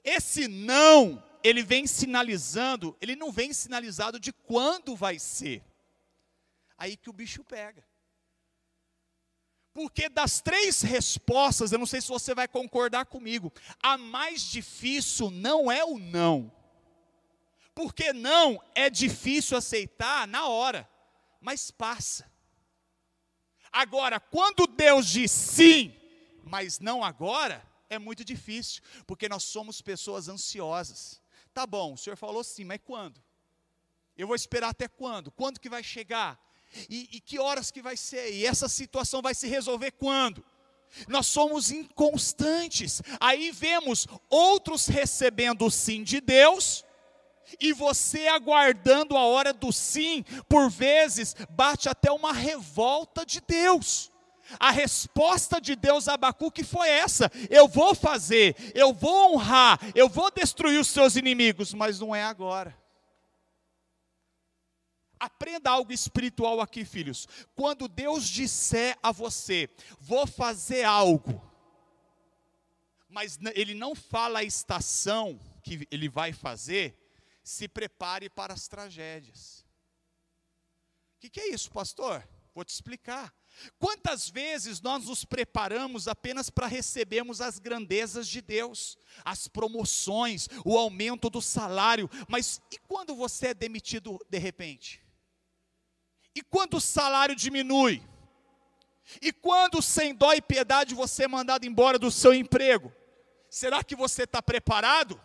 esse 0.04 0.48
não 0.48 1.24
ele 1.44 1.62
vem 1.62 1.86
sinalizando, 1.86 2.98
ele 3.00 3.16
não 3.16 3.32
vem 3.32 3.54
sinalizado 3.54 4.20
de 4.20 4.34
quando 4.34 4.96
vai 4.96 5.20
ser. 5.20 5.64
Aí 6.76 6.98
que 6.98 7.12
o 7.12 7.14
bicho 7.14 7.44
pega. 7.44 7.88
Porque 9.72 10.10
das 10.10 10.42
três 10.42 10.82
respostas, 10.82 11.72
eu 11.72 11.78
não 11.78 11.86
sei 11.86 12.02
se 12.02 12.08
você 12.08 12.34
vai 12.34 12.48
concordar 12.48 13.06
comigo, 13.06 13.54
a 13.82 14.00
mais 14.00 14.42
difícil 14.42 15.30
não 15.30 15.72
é 15.72 15.86
o 15.86 16.00
não. 16.00 16.57
Porque 17.78 18.12
não 18.12 18.60
é 18.74 18.90
difícil 18.90 19.56
aceitar 19.56 20.28
na 20.28 20.48
hora, 20.48 20.90
mas 21.40 21.70
passa. 21.70 22.26
Agora, 23.72 24.20
quando 24.20 24.66
Deus 24.66 25.08
diz 25.08 25.30
sim, 25.30 25.96
mas 26.44 26.80
não 26.80 27.04
agora, 27.04 27.64
é 27.88 28.00
muito 28.00 28.26
difícil, 28.26 28.82
porque 29.06 29.30
nós 29.30 29.44
somos 29.44 29.80
pessoas 29.80 30.28
ansiosas. 30.28 31.22
Tá 31.54 31.68
bom, 31.68 31.94
o 31.94 31.98
senhor 32.00 32.18
falou 32.18 32.44
sim, 32.44 32.64
mas 32.64 32.80
quando? 32.84 33.24
Eu 34.18 34.26
vou 34.26 34.36
esperar 34.36 34.70
até 34.70 34.88
quando? 34.88 35.30
Quando 35.30 35.60
que 35.60 35.70
vai 35.70 35.84
chegar? 35.84 36.44
E, 36.90 37.08
e 37.12 37.22
que 37.22 37.38
horas 37.38 37.70
que 37.70 37.84
vai 37.84 37.96
ser? 37.96 38.34
E 38.34 38.44
essa 38.44 38.68
situação 38.68 39.22
vai 39.22 39.36
se 39.36 39.48
resolver 39.48 39.92
quando? 39.92 40.44
Nós 41.08 41.28
somos 41.28 41.70
inconstantes. 41.70 43.04
Aí 43.20 43.52
vemos 43.52 44.08
outros 44.32 44.88
recebendo 44.88 45.64
o 45.64 45.70
sim 45.70 46.02
de 46.02 46.20
Deus, 46.20 46.87
e 47.60 47.74
você 47.74 48.28
aguardando 48.28 49.16
a 49.16 49.26
hora 49.26 49.54
do 49.54 49.72
sim, 49.72 50.24
por 50.48 50.70
vezes 50.70 51.36
bate 51.50 51.90
até 51.90 52.12
uma 52.12 52.34
revolta 52.34 53.26
de 53.26 53.42
Deus. 53.42 54.12
A 54.60 54.72
resposta 54.72 55.60
de 55.60 55.76
Deus 55.76 56.08
a 56.08 56.14
Abacuque 56.14 56.64
foi 56.64 56.90
essa: 56.90 57.30
eu 57.50 57.68
vou 57.68 57.94
fazer, 57.94 58.56
eu 58.74 58.94
vou 58.94 59.34
honrar, 59.34 59.80
eu 59.94 60.08
vou 60.08 60.32
destruir 60.32 60.80
os 60.80 60.88
seus 60.88 61.16
inimigos, 61.16 61.74
mas 61.74 62.00
não 62.00 62.16
é 62.16 62.24
agora. 62.24 62.76
Aprenda 65.20 65.72
algo 65.72 65.92
espiritual 65.92 66.62
aqui, 66.62 66.86
filhos. 66.86 67.28
Quando 67.56 67.88
Deus 67.88 68.28
disser 68.28 68.98
a 69.02 69.12
você, 69.12 69.70
vou 70.00 70.28
fazer 70.28 70.84
algo, 70.84 71.42
mas 73.10 73.40
Ele 73.56 73.74
não 73.74 73.96
fala 73.96 74.40
a 74.40 74.44
estação 74.44 75.40
que 75.64 75.88
Ele 75.90 76.08
vai 76.08 76.32
fazer, 76.32 76.96
se 77.48 77.66
prepare 77.68 78.30
para 78.30 78.54
as 78.54 78.68
tragédias. 78.68 79.66
O 81.16 81.20
que, 81.22 81.30
que 81.30 81.40
é 81.40 81.48
isso, 81.50 81.72
pastor? 81.72 82.28
Vou 82.54 82.66
te 82.66 82.74
explicar. 82.74 83.34
Quantas 83.80 84.30
vezes 84.30 84.82
nós 84.82 85.06
nos 85.06 85.24
preparamos 85.24 86.10
apenas 86.10 86.50
para 86.50 86.68
recebermos 86.68 87.40
as 87.40 87.58
grandezas 87.58 88.28
de 88.28 88.42
Deus, 88.42 88.98
as 89.24 89.48
promoções, 89.48 90.50
o 90.66 90.78
aumento 90.78 91.30
do 91.30 91.42
salário, 91.42 92.10
mas 92.28 92.62
e 92.70 92.78
quando 92.80 93.16
você 93.16 93.48
é 93.48 93.54
demitido 93.54 94.20
de 94.30 94.38
repente? 94.38 95.02
E 96.36 96.44
quando 96.44 96.76
o 96.76 96.82
salário 96.82 97.36
diminui? 97.36 98.04
E 99.22 99.32
quando, 99.32 99.82
sem 99.82 100.14
dó 100.14 100.34
e 100.34 100.42
piedade, 100.42 100.94
você 100.94 101.24
é 101.24 101.28
mandado 101.30 101.66
embora 101.66 101.98
do 101.98 102.12
seu 102.12 102.34
emprego? 102.34 102.94
Será 103.50 103.84
que 103.86 103.96
você 103.96 104.24
está 104.24 104.42
preparado? 104.42 105.20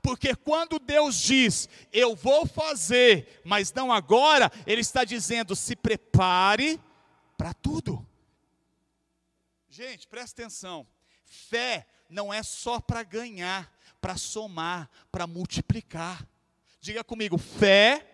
Porque 0.00 0.34
quando 0.34 0.78
Deus 0.78 1.16
diz, 1.18 1.68
eu 1.92 2.16
vou 2.16 2.46
fazer, 2.46 3.40
mas 3.44 3.72
não 3.72 3.92
agora, 3.92 4.50
Ele 4.66 4.80
está 4.80 5.04
dizendo, 5.04 5.54
se 5.54 5.76
prepare 5.76 6.80
para 7.36 7.54
tudo. 7.54 8.06
Gente, 9.68 10.06
presta 10.06 10.42
atenção. 10.42 10.86
Fé 11.24 11.86
não 12.08 12.32
é 12.32 12.42
só 12.42 12.80
para 12.80 13.02
ganhar, 13.02 13.72
para 14.00 14.16
somar, 14.16 14.90
para 15.10 15.26
multiplicar. 15.26 16.26
Diga 16.80 17.02
comigo, 17.02 17.38
fé 17.38 18.06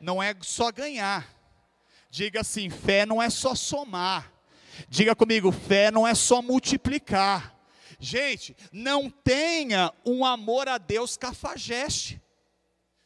não 0.00 0.22
é 0.22 0.34
só 0.40 0.72
ganhar. 0.72 1.28
Diga 2.08 2.40
assim, 2.40 2.70
fé 2.70 3.04
não 3.04 3.22
é 3.22 3.28
só 3.28 3.54
somar. 3.54 4.32
Diga 4.88 5.14
comigo, 5.14 5.52
fé 5.52 5.90
não 5.90 6.06
é 6.06 6.14
só 6.14 6.40
multiplicar. 6.40 7.54
Gente, 8.00 8.56
não 8.72 9.10
tenha 9.10 9.92
um 10.04 10.24
amor 10.24 10.68
a 10.68 10.78
Deus 10.78 11.16
cafajeste. 11.16 12.20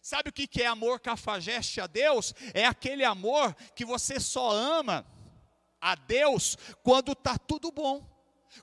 Sabe 0.00 0.30
o 0.30 0.32
que 0.32 0.62
é 0.62 0.66
amor 0.66 1.00
cafajeste 1.00 1.80
a 1.80 1.86
Deus? 1.86 2.32
É 2.52 2.64
aquele 2.64 3.04
amor 3.04 3.54
que 3.74 3.84
você 3.84 4.20
só 4.20 4.50
ama 4.52 5.04
a 5.80 5.94
Deus 5.94 6.56
quando 6.82 7.12
está 7.12 7.36
tudo 7.36 7.72
bom. 7.72 8.13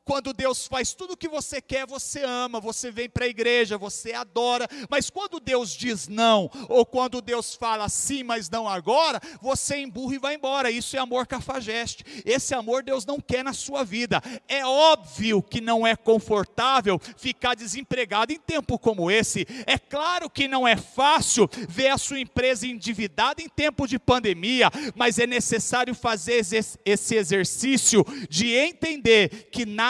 Quando 0.03 0.33
Deus 0.33 0.65
faz 0.67 0.93
tudo 0.93 1.13
o 1.13 1.17
que 1.17 1.29
você 1.29 1.61
quer, 1.61 1.85
você 1.85 2.23
ama, 2.23 2.59
você 2.59 2.89
vem 2.89 3.09
para 3.09 3.25
a 3.25 3.27
igreja, 3.27 3.77
você 3.77 4.13
adora. 4.13 4.67
Mas 4.89 5.09
quando 5.09 5.39
Deus 5.39 5.71
diz 5.71 6.07
não, 6.07 6.49
ou 6.67 6.85
quando 6.85 7.21
Deus 7.21 7.55
fala 7.55 7.87
sim, 7.89 8.23
mas 8.23 8.49
não 8.49 8.67
agora, 8.67 9.21
você 9.41 9.77
emburra 9.77 10.15
e 10.15 10.19
vai 10.19 10.35
embora. 10.35 10.71
Isso 10.71 10.95
é 10.95 10.99
amor 10.99 11.27
cafajeste. 11.27 12.03
Esse 12.25 12.55
amor 12.55 12.83
Deus 12.83 13.05
não 13.05 13.19
quer 13.19 13.43
na 13.43 13.53
sua 13.53 13.83
vida. 13.83 14.21
É 14.47 14.65
óbvio 14.65 15.41
que 15.43 15.61
não 15.61 15.85
é 15.85 15.95
confortável 15.95 16.99
ficar 17.17 17.55
desempregado 17.55 18.33
em 18.33 18.39
tempo 18.39 18.79
como 18.79 19.11
esse. 19.11 19.45
É 19.67 19.77
claro 19.77 20.29
que 20.29 20.47
não 20.47 20.67
é 20.67 20.75
fácil 20.75 21.49
ver 21.69 21.89
a 21.89 21.97
sua 21.97 22.19
empresa 22.19 22.65
endividada 22.65 23.41
em 23.41 23.49
tempo 23.49 23.87
de 23.87 23.99
pandemia, 23.99 24.69
mas 24.95 25.19
é 25.19 25.27
necessário 25.27 25.93
fazer 25.93 26.41
esse 26.85 27.15
exercício 27.15 28.05
de 28.29 28.53
entender 28.53 29.49
que 29.51 29.65
nada 29.65 29.80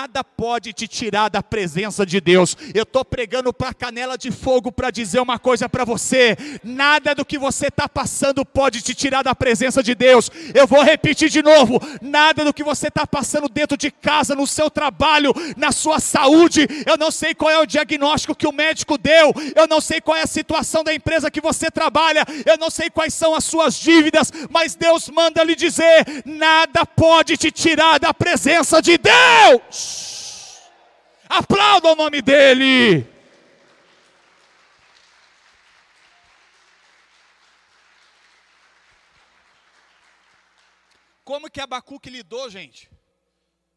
pode 0.42 0.74
te 0.74 0.88
tirar 0.88 1.30
da 1.30 1.44
presença 1.44 2.06
de 2.06 2.22
Deus. 2.22 2.58
Eu 2.74 2.84
estou 2.84 3.04
pregando 3.04 3.54
para 3.54 3.74
canela 3.74 4.18
de 4.18 4.32
fogo 4.32 4.72
para 4.72 4.90
dizer 4.90 5.20
uma 5.20 5.38
coisa 5.38 5.68
para 5.68 5.86
você: 5.86 6.38
nada 6.64 7.14
do 7.14 7.26
que 7.26 7.38
você 7.38 7.68
está 7.68 7.88
passando 7.88 8.46
pode 8.46 8.82
te 8.82 8.96
tirar 8.96 9.24
da 9.24 9.36
presença 9.36 9.84
de 9.84 9.94
Deus. 9.94 10.32
Eu 10.54 10.66
vou 10.66 10.82
repetir 10.82 11.30
de 11.30 11.44
novo: 11.44 11.80
nada 12.02 12.44
do 12.46 12.54
que 12.54 12.64
você 12.64 12.88
está 12.88 13.06
passando 13.06 13.48
dentro 13.50 13.78
de 13.78 13.92
casa, 13.92 14.36
no 14.36 14.48
seu 14.48 14.70
trabalho, 14.70 15.34
na 15.58 15.72
sua 15.72 16.00
saúde. 16.00 16.68
Eu 16.86 16.98
não 16.98 17.12
sei 17.12 17.34
qual 17.34 17.52
é 17.52 17.60
o 17.60 17.66
diagnóstico 17.66 18.36
que 18.36 18.48
o 18.48 18.54
médico 18.54 18.98
deu, 18.98 19.34
eu 19.56 19.68
não 19.68 19.82
sei 19.82 20.00
qual 20.02 20.18
é 20.18 20.24
a 20.24 20.28
situação 20.28 20.84
da 20.84 20.94
empresa 20.94 21.30
que 21.30 21.42
você 21.42 21.70
trabalha, 21.70 22.26
eu 22.46 22.58
não 22.58 22.70
sei 22.70 22.90
quais 22.90 23.14
são 23.14 23.36
as 23.36 23.44
suas 23.44 23.76
dívidas, 23.76 24.32
mas 24.50 24.76
Deus 24.76 25.10
manda 25.10 25.44
lhe 25.44 25.56
dizer: 25.56 26.06
nada 26.26 26.86
pode 26.86 27.38
te 27.38 27.52
tirar 27.52 28.00
da 28.00 28.14
presença 28.14 28.82
de 28.82 28.98
Deus. 28.98 29.81
Aplauda 31.28 31.90
o 31.90 31.96
nome 31.96 32.22
dele. 32.22 33.08
Como 41.24 41.50
que 41.50 41.62
Abacuque 41.62 42.10
lidou, 42.10 42.50
gente, 42.50 42.92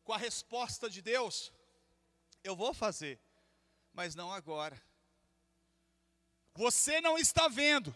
com 0.02 0.12
a 0.12 0.16
resposta 0.16 0.90
de 0.90 1.00
Deus? 1.00 1.52
Eu 2.42 2.56
vou 2.56 2.74
fazer, 2.74 3.20
mas 3.92 4.14
não 4.14 4.32
agora. 4.32 4.82
Você 6.54 7.00
não 7.00 7.16
está 7.16 7.46
vendo, 7.46 7.94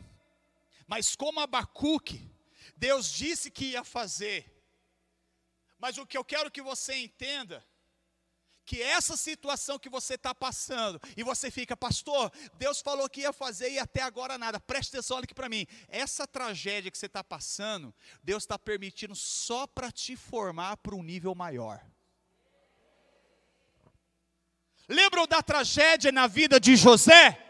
mas 0.87 1.17
como 1.17 1.41
Abacuque, 1.41 2.31
Deus 2.77 3.11
disse 3.11 3.51
que 3.51 3.73
ia 3.73 3.83
fazer. 3.83 4.55
Mas 5.79 5.99
o 5.99 6.07
que 6.07 6.17
eu 6.17 6.25
quero 6.25 6.51
que 6.51 6.63
você 6.63 6.95
entenda 6.95 7.65
que 8.69 8.83
essa 8.83 9.17
situação 9.17 9.79
que 9.79 9.89
você 9.89 10.13
está 10.13 10.35
passando, 10.35 11.01
e 11.17 11.23
você 11.23 11.51
fica, 11.51 11.75
pastor, 11.75 12.31
Deus 12.59 12.83
falou 12.83 13.09
que 13.09 13.23
ia 13.23 13.33
fazer 13.33 13.71
e 13.71 13.79
até 13.79 14.03
agora 14.03 14.37
nada, 14.37 14.61
preste 14.61 14.91
atenção, 14.91 15.17
olha 15.17 15.25
aqui 15.25 15.33
para 15.33 15.49
mim, 15.49 15.67
essa 15.89 16.27
tragédia 16.27 16.91
que 16.91 16.99
você 16.99 17.07
está 17.07 17.25
passando, 17.25 17.95
Deus 18.23 18.43
está 18.43 18.59
permitindo 18.59 19.15
só 19.15 19.67
para 19.67 19.91
te 19.91 20.15
formar 20.17 20.77
para 20.77 20.95
um 20.95 21.03
nível 21.03 21.35
maior. 21.35 21.83
Lembram 24.87 25.27
da 25.27 25.43
tragédia 25.43 26.13
na 26.13 26.27
vida 26.27 26.61
de 26.61 26.77
José? 26.77 27.43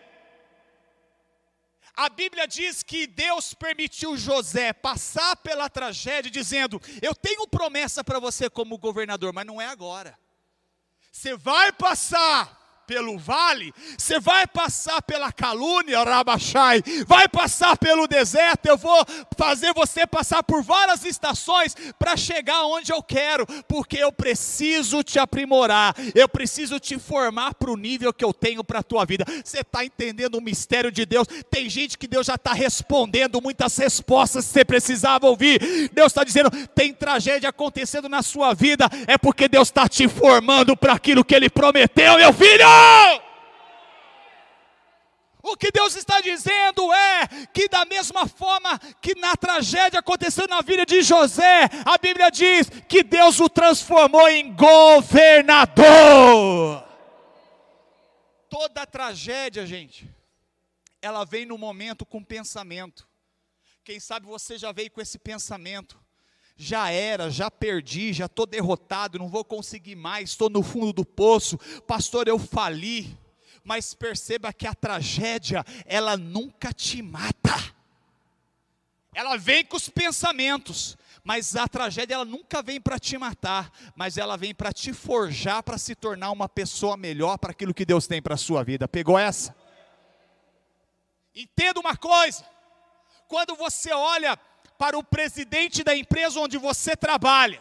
A 1.95 2.09
Bíblia 2.09 2.47
diz 2.47 2.85
que 2.85 3.09
Deus 3.09 3.55
permitiu 3.55 4.17
José 4.17 4.73
passar 4.73 5.35
pela 5.39 5.69
tragédia, 5.69 6.31
dizendo: 6.31 6.81
Eu 7.03 7.13
tenho 7.13 7.49
promessa 7.49 8.05
para 8.05 8.21
você 8.21 8.49
como 8.49 8.79
governador, 8.79 9.33
mas 9.33 9.45
não 9.45 9.61
é 9.61 9.67
agora. 9.67 10.17
Você 11.19 11.35
vai 11.35 11.73
passar 11.73 12.58
pelo 12.89 13.19
vale, 13.19 13.71
você 13.99 14.19
vai 14.19 14.47
passar 14.47 15.03
pela 15.03 15.31
calúnia, 15.31 16.03
Rabachai, 16.03 16.83
vai 17.07 17.29
passar 17.29 17.77
pelo 17.77 18.09
deserto, 18.09 18.65
eu 18.65 18.79
vou 18.79 19.05
fazer 19.37 19.75
você 19.75 20.07
passar 20.07 20.43
por 20.43 20.63
várias 20.63 21.05
estações 21.05 21.77
para 21.99 22.17
chegar 22.17 22.65
onde 22.65 22.91
eu 22.91 23.03
quero, 23.03 23.47
porque 23.69 23.99
eu 23.99 24.11
preciso 24.11 25.03
te 25.03 25.19
aprimorar, 25.19 25.95
eu 26.15 26.27
preciso 26.27 26.81
te 26.81 26.99
formar 26.99 27.55
para 27.57 27.71
o 27.71 27.77
nível 27.77 28.11
que 28.11 28.25
eu 28.25 28.33
tenho 28.33 28.65
para 28.65 28.79
a 28.79 28.83
tua 28.83 29.05
vida. 29.05 29.27
Você 29.45 29.61
está 29.61 29.85
entendendo 29.85 30.37
o 30.37 30.43
mistério 30.43 30.91
de 30.91 31.05
Deus? 31.05 31.29
Tem 31.51 31.69
gente 31.69 31.99
que 31.99 32.09
Deus 32.09 32.27
já 32.27 32.37
está 32.37 32.55
respondendo 32.55 33.43
muitas 33.43 33.77
respostas 33.77 34.47
que 34.47 34.53
você 34.53 34.65
precisava 34.65 35.27
ouvir. 35.27 35.91
Deus 35.93 36.07
está 36.07 36.25
dizendo: 36.25 36.51
tem 36.75 36.95
tragédia 36.95 37.51
acontecendo 37.51 38.09
na 38.09 38.23
sua 38.23 38.55
vida, 38.55 38.89
é 39.07 39.19
porque 39.19 39.47
Deus 39.47 39.69
está 39.69 39.87
te 39.87 40.09
formando 40.09 40.75
para 40.75 40.95
aquilo 40.95 41.23
que 41.23 41.35
Ele 41.35 41.51
prometeu, 41.51 42.17
meu 42.17 42.33
filho. 42.33 42.78
O 45.43 45.57
que 45.57 45.71
Deus 45.71 45.97
está 45.97 46.21
dizendo 46.21 46.93
é 46.93 47.47
que, 47.55 47.69
da 47.69 47.85
mesma 47.87 48.27
forma 48.29 48.79
que 49.01 49.15
na 49.15 49.35
tragédia 49.35 50.01
aconteceu 50.01 50.47
na 50.47 50.61
vida 50.61 50.85
de 50.85 51.01
José, 51.01 51.71
a 51.87 51.97
Bíblia 51.97 52.31
diz 52.31 52.69
que 52.89 53.03
Deus 53.03 53.41
o 53.41 53.49
transformou 53.49 54.29
em 54.29 54.55
governador. 54.55 55.87
Toda 58.51 58.87
tragédia, 58.87 59.65
gente, 59.67 60.07
ela 61.01 61.25
vem 61.25 61.47
no 61.47 61.57
momento 61.57 62.05
com 62.05 62.23
pensamento. 62.23 63.09
Quem 63.85 63.99
sabe 63.99 64.27
você 64.27 64.59
já 64.59 64.71
veio 64.71 64.91
com 64.91 65.01
esse 65.01 65.19
pensamento 65.19 65.99
já 66.61 66.91
era, 66.91 67.31
já 67.31 67.49
perdi, 67.49 68.13
já 68.13 68.27
estou 68.27 68.45
derrotado, 68.45 69.17
não 69.17 69.29
vou 69.29 69.45
conseguir 69.45 69.95
mais, 69.95 70.31
estou 70.31 70.51
no 70.51 70.61
fundo 70.61 70.93
do 70.93 71.05
poço, 71.05 71.57
pastor, 71.87 72.27
eu 72.27 72.37
fali. 72.37 73.17
Mas 73.63 73.95
perceba 73.95 74.53
que 74.53 74.67
a 74.67 74.75
tragédia, 74.75 75.65
ela 75.87 76.17
nunca 76.17 76.73
te 76.73 77.01
mata. 77.01 77.55
Ela 79.15 79.37
vem 79.37 79.65
com 79.65 79.77
os 79.77 79.89
pensamentos, 79.89 80.97
mas 81.23 81.55
a 81.55 81.69
tragédia 81.69 82.15
ela 82.15 82.25
nunca 82.25 82.63
vem 82.63 82.81
para 82.81 82.99
te 82.99 83.17
matar, 83.17 83.71
mas 83.95 84.17
ela 84.17 84.37
vem 84.37 84.55
para 84.55 84.73
te 84.73 84.93
forjar 84.93 85.63
para 85.63 85.79
se 85.79 85.95
tornar 85.95 86.31
uma 86.31 86.49
pessoa 86.49 86.97
melhor 86.97 87.37
para 87.39 87.53
aquilo 87.53 87.75
que 87.75 87.85
Deus 87.85 88.07
tem 88.07 88.21
para 88.21 88.35
a 88.35 88.39
sua 88.39 88.65
vida. 88.65 88.89
Pegou 88.89 89.19
essa? 89.19 89.55
Entenda 91.35 91.79
uma 91.79 91.97
coisa: 91.97 92.45
quando 93.29 93.55
você 93.55 93.93
olha 93.93 94.39
para 94.79 94.97
o 94.97 95.03
presidente 95.03 95.83
da 95.83 95.95
empresa 95.95 96.39
onde 96.39 96.57
você 96.57 96.97
trabalha, 96.97 97.61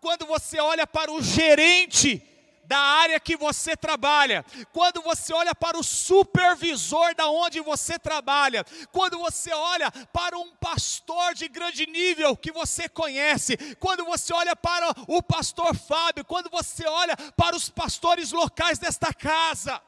quando 0.00 0.26
você 0.26 0.60
olha 0.60 0.86
para 0.86 1.10
o 1.10 1.22
gerente 1.22 2.22
da 2.66 2.78
área 2.78 3.20
que 3.20 3.36
você 3.36 3.76
trabalha, 3.76 4.44
quando 4.72 5.02
você 5.02 5.32
olha 5.32 5.54
para 5.54 5.78
o 5.78 5.82
supervisor 5.82 7.14
da 7.14 7.28
onde 7.28 7.60
você 7.60 7.98
trabalha, 7.98 8.64
quando 8.92 9.18
você 9.18 9.52
olha 9.52 9.90
para 10.12 10.38
um 10.38 10.50
pastor 10.56 11.34
de 11.34 11.48
grande 11.48 11.86
nível 11.86 12.36
que 12.36 12.52
você 12.52 12.88
conhece, 12.88 13.56
quando 13.76 14.04
você 14.04 14.32
olha 14.32 14.56
para 14.56 14.94
o 15.08 15.22
pastor 15.22 15.74
Fábio, 15.74 16.24
quando 16.24 16.50
você 16.50 16.86
olha 16.86 17.16
para 17.36 17.56
os 17.56 17.68
pastores 17.68 18.32
locais 18.32 18.78
desta 18.78 19.12
casa, 19.12 19.80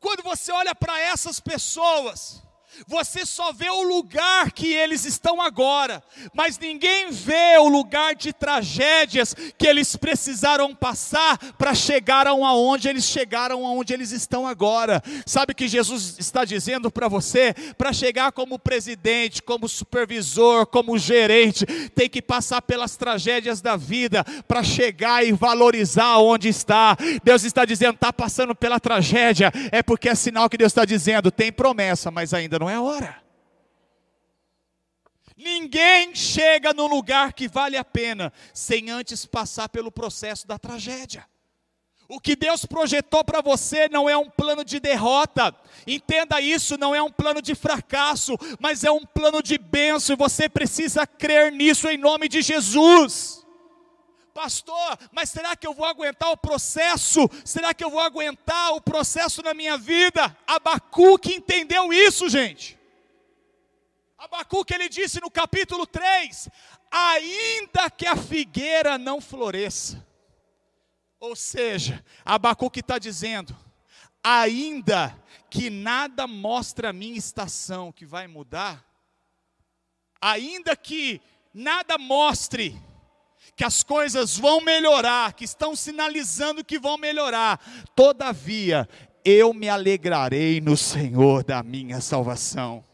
quando 0.00 0.22
você 0.22 0.50
olha 0.52 0.74
para 0.74 0.98
essas 1.00 1.38
pessoas, 1.38 2.42
você 2.86 3.24
só 3.24 3.52
vê 3.52 3.70
o 3.70 3.82
lugar 3.82 4.52
que 4.52 4.72
eles 4.72 5.04
estão 5.04 5.40
agora, 5.40 6.02
mas 6.34 6.58
ninguém 6.58 7.10
vê 7.10 7.56
o 7.58 7.68
lugar 7.68 8.14
de 8.14 8.32
tragédias 8.32 9.34
que 9.56 9.66
eles 9.66 9.96
precisaram 9.96 10.74
passar 10.74 11.38
para 11.56 11.74
chegar 11.74 12.26
aonde 12.26 12.88
eles 12.88 13.04
chegaram, 13.04 13.66
aonde 13.66 13.92
eles 13.92 14.10
estão 14.10 14.46
agora. 14.46 15.02
Sabe 15.26 15.54
que 15.54 15.68
Jesus 15.68 16.16
está 16.18 16.44
dizendo 16.44 16.90
para 16.90 17.08
você, 17.08 17.54
para 17.76 17.92
chegar 17.92 18.32
como 18.32 18.58
presidente, 18.58 19.42
como 19.42 19.68
supervisor, 19.68 20.66
como 20.66 20.98
gerente, 20.98 21.66
tem 21.94 22.08
que 22.08 22.22
passar 22.22 22.62
pelas 22.62 22.96
tragédias 22.96 23.60
da 23.60 23.76
vida 23.76 24.24
para 24.46 24.62
chegar 24.62 25.24
e 25.24 25.32
valorizar 25.32 26.18
onde 26.18 26.48
está. 26.48 26.96
Deus 27.22 27.44
está 27.44 27.64
dizendo, 27.64 27.94
está 27.94 28.12
passando 28.12 28.54
pela 28.54 28.80
tragédia, 28.80 29.52
é 29.70 29.82
porque 29.82 30.08
é 30.08 30.14
sinal 30.14 30.48
que 30.48 30.56
Deus 30.56 30.70
está 30.72 30.84
dizendo, 30.84 31.30
tem 31.30 31.52
promessa, 31.52 32.10
mas 32.10 32.34
ainda 32.34 32.58
não 32.58 32.61
é 32.68 32.78
hora. 32.78 33.22
Ninguém 35.36 36.14
chega 36.14 36.72
no 36.72 36.86
lugar 36.86 37.32
que 37.32 37.48
vale 37.48 37.76
a 37.76 37.84
pena 37.84 38.32
sem 38.52 38.90
antes 38.90 39.26
passar 39.26 39.68
pelo 39.68 39.90
processo 39.90 40.46
da 40.46 40.58
tragédia. 40.58 41.26
O 42.08 42.20
que 42.20 42.36
Deus 42.36 42.66
projetou 42.66 43.24
para 43.24 43.40
você 43.40 43.88
não 43.88 44.08
é 44.08 44.16
um 44.16 44.28
plano 44.28 44.64
de 44.64 44.78
derrota, 44.78 45.54
entenda 45.86 46.40
isso, 46.40 46.76
não 46.76 46.94
é 46.94 47.02
um 47.02 47.10
plano 47.10 47.40
de 47.40 47.54
fracasso, 47.54 48.36
mas 48.60 48.84
é 48.84 48.90
um 48.90 49.04
plano 49.04 49.42
de 49.42 49.56
bênção, 49.56 50.12
e 50.12 50.16
você 50.16 50.48
precisa 50.48 51.06
crer 51.06 51.50
nisso 51.50 51.88
em 51.88 51.96
nome 51.96 52.28
de 52.28 52.42
Jesus 52.42 53.41
pastor, 54.32 54.98
mas 55.12 55.30
será 55.30 55.54
que 55.54 55.66
eu 55.66 55.74
vou 55.74 55.86
aguentar 55.86 56.30
o 56.30 56.36
processo? 56.36 57.28
Será 57.44 57.72
que 57.72 57.84
eu 57.84 57.90
vou 57.90 58.00
aguentar 58.00 58.72
o 58.72 58.80
processo 58.80 59.42
na 59.42 59.54
minha 59.54 59.76
vida? 59.76 60.36
Abacuque 60.46 61.34
entendeu 61.34 61.92
isso, 61.92 62.28
gente. 62.28 62.78
Abacuque 64.18 64.74
ele 64.74 64.88
disse 64.88 65.20
no 65.20 65.30
capítulo 65.30 65.86
3: 65.86 66.48
ainda 66.90 67.90
que 67.90 68.06
a 68.06 68.16
figueira 68.16 68.98
não 68.98 69.20
floresça, 69.20 70.06
Ou 71.18 71.34
seja, 71.34 72.04
Abacuque 72.24 72.80
está 72.80 72.98
dizendo: 72.98 73.56
ainda 74.22 75.16
que 75.50 75.70
nada 75.70 76.26
mostre 76.26 76.86
a 76.86 76.92
minha 76.92 77.18
estação 77.18 77.90
que 77.90 78.06
vai 78.06 78.26
mudar, 78.26 78.84
ainda 80.20 80.76
que 80.76 81.20
nada 81.52 81.98
mostre 81.98 82.80
que 83.54 83.64
as 83.64 83.82
coisas 83.82 84.36
vão 84.36 84.60
melhorar, 84.60 85.32
que 85.34 85.44
estão 85.44 85.76
sinalizando 85.76 86.64
que 86.64 86.78
vão 86.78 86.96
melhorar, 86.96 87.60
todavia 87.94 88.88
eu 89.24 89.52
me 89.52 89.68
alegrarei 89.68 90.60
no 90.60 90.76
Senhor 90.76 91.44
da 91.44 91.62
minha 91.62 92.00
salvação. 92.00 92.84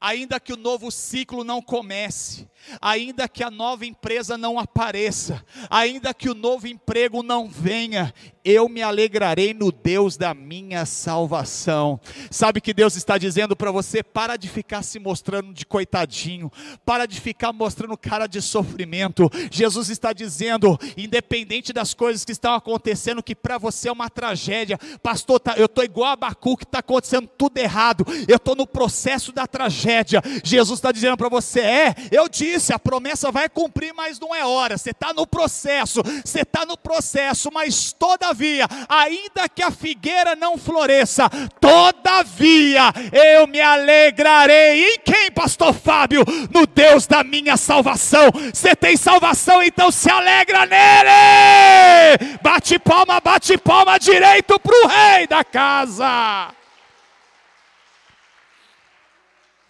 Ainda 0.00 0.38
que 0.38 0.52
o 0.52 0.56
novo 0.56 0.90
ciclo 0.90 1.42
não 1.42 1.60
comece, 1.60 2.48
ainda 2.80 3.28
que 3.28 3.42
a 3.42 3.50
nova 3.50 3.86
empresa 3.86 4.36
não 4.36 4.58
apareça, 4.58 5.44
ainda 5.70 6.12
que 6.12 6.28
o 6.28 6.34
novo 6.34 6.66
emprego 6.66 7.22
não 7.22 7.48
venha, 7.48 8.12
eu 8.44 8.68
me 8.68 8.82
alegrarei 8.82 9.52
no 9.52 9.70
Deus 9.70 10.16
da 10.16 10.32
minha 10.32 10.86
salvação. 10.86 12.00
Sabe 12.30 12.60
que 12.60 12.72
Deus 12.72 12.96
está 12.96 13.18
dizendo 13.18 13.54
para 13.54 13.70
você: 13.70 14.02
para 14.02 14.36
de 14.36 14.48
ficar 14.48 14.82
se 14.82 14.98
mostrando 14.98 15.52
de 15.52 15.66
coitadinho, 15.66 16.50
para 16.84 17.06
de 17.06 17.20
ficar 17.20 17.52
mostrando 17.52 17.96
cara 17.96 18.26
de 18.26 18.40
sofrimento. 18.40 19.30
Jesus 19.50 19.90
está 19.90 20.12
dizendo, 20.12 20.78
independente 20.96 21.72
das 21.72 21.92
coisas 21.92 22.24
que 22.24 22.32
estão 22.32 22.54
acontecendo, 22.54 23.22
que 23.22 23.34
para 23.34 23.58
você 23.58 23.88
é 23.88 23.92
uma 23.92 24.08
tragédia, 24.08 24.78
pastor, 25.02 25.40
tá, 25.40 25.54
eu 25.56 25.66
estou 25.66 25.84
igual 25.84 26.12
a 26.12 26.16
Bacu, 26.16 26.56
que 26.56 26.64
está 26.64 26.78
acontecendo 26.78 27.28
tudo 27.36 27.58
errado, 27.58 28.06
eu 28.26 28.36
estou 28.36 28.56
no 28.56 28.66
processo 28.66 29.30
da 29.32 29.46
tragédia. 29.46 30.22
Jesus 30.42 30.78
está 30.78 30.90
dizendo 30.90 31.16
para 31.16 31.28
você: 31.28 31.60
é, 31.60 31.94
eu 32.10 32.28
disse, 32.52 32.72
a 32.72 32.78
promessa 32.78 33.32
vai 33.32 33.48
cumprir, 33.48 33.92
mas 33.94 34.20
não 34.20 34.34
é 34.34 34.44
hora, 34.44 34.76
você 34.76 34.90
está 34.90 35.12
no 35.12 35.26
processo, 35.26 36.02
você 36.24 36.42
está 36.42 36.64
no 36.64 36.76
processo, 36.76 37.50
mas 37.52 37.92
toda 37.92 38.18
todavia, 38.28 38.66
ainda 38.88 39.48
que 39.48 39.62
a 39.62 39.70
figueira 39.70 40.34
não 40.34 40.58
floresça, 40.58 41.28
todavia 41.60 42.92
eu 43.12 43.46
me 43.46 43.60
alegrarei. 43.60 44.94
Em 44.94 44.98
quem, 44.98 45.30
pastor 45.30 45.72
Fábio? 45.72 46.24
No 46.52 46.66
Deus 46.66 47.06
da 47.06 47.22
minha 47.22 47.56
salvação. 47.56 48.30
Você 48.52 48.74
tem 48.74 48.96
salvação, 48.96 49.62
então 49.62 49.90
se 49.90 50.10
alegra 50.10 50.66
nele. 50.66 52.38
Bate 52.42 52.78
palma, 52.78 53.20
bate 53.20 53.56
palma 53.56 53.98
direito 53.98 54.58
para 54.58 54.84
o 54.84 54.86
rei 54.86 55.26
da 55.26 55.44
casa. 55.44 56.54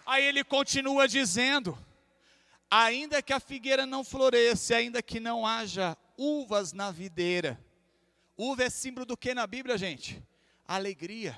Aí 0.05 0.25
ele 0.25 0.43
continua 0.43 1.07
dizendo: 1.07 1.77
ainda 2.69 3.21
que 3.21 3.33
a 3.33 3.39
figueira 3.39 3.85
não 3.85 4.03
floresça, 4.03 4.75
ainda 4.75 5.01
que 5.01 5.19
não 5.19 5.45
haja 5.45 5.97
uvas 6.17 6.73
na 6.73 6.91
videira, 6.91 7.59
Uva 8.41 8.63
é 8.63 8.69
símbolo 8.69 9.05
do 9.05 9.17
que 9.17 9.33
na 9.33 9.45
Bíblia, 9.45 9.77
gente? 9.77 10.23
Alegria. 10.65 11.37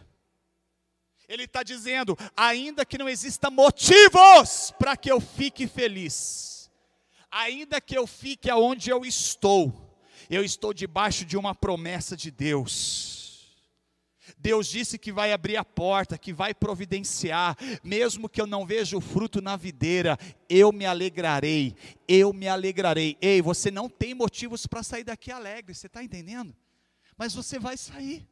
Ele 1.28 1.46
está 1.46 1.64
dizendo, 1.64 2.16
ainda 2.38 2.86
que 2.86 2.96
não 2.96 3.10
exista 3.10 3.50
motivos 3.50 4.72
para 4.78 4.96
que 4.96 5.12
eu 5.12 5.20
fique 5.20 5.66
feliz, 5.66 6.70
ainda 7.32 7.82
que 7.82 7.98
eu 7.98 8.06
fique 8.06 8.52
aonde 8.52 8.92
eu 8.92 9.04
estou, 9.04 9.98
eu 10.30 10.44
estou 10.44 10.76
debaixo 10.76 11.26
de 11.26 11.36
uma 11.36 11.56
promessa 11.56 12.16
de 12.16 12.30
Deus. 12.30 13.11
Deus 14.42 14.68
disse 14.68 14.98
que 14.98 15.12
vai 15.12 15.32
abrir 15.32 15.58
a 15.58 15.64
porta, 15.64 16.18
que 16.18 16.34
vai 16.34 16.54
providenciar, 16.54 17.56
mesmo 17.84 18.28
que 18.28 18.42
eu 18.42 18.48
não 18.48 18.66
veja 18.66 18.98
o 18.98 19.02
fruto 19.02 19.42
na 19.42 19.56
videira, 19.56 20.18
eu 20.50 20.72
me 20.72 20.86
alegrarei, 20.86 21.76
eu 22.08 22.34
me 22.34 22.48
alegrarei. 22.48 23.18
Ei, 23.22 23.42
você 23.42 23.70
não 23.70 23.88
tem 23.88 24.14
motivos 24.14 24.66
para 24.66 24.84
sair 24.84 25.04
daqui 25.04 25.32
alegre, 25.32 25.76
você 25.76 25.88
está 25.88 26.04
entendendo? 26.04 26.56
mas 27.22 27.36
você 27.36 27.60
vai 27.60 27.78
sair. 27.78 28.28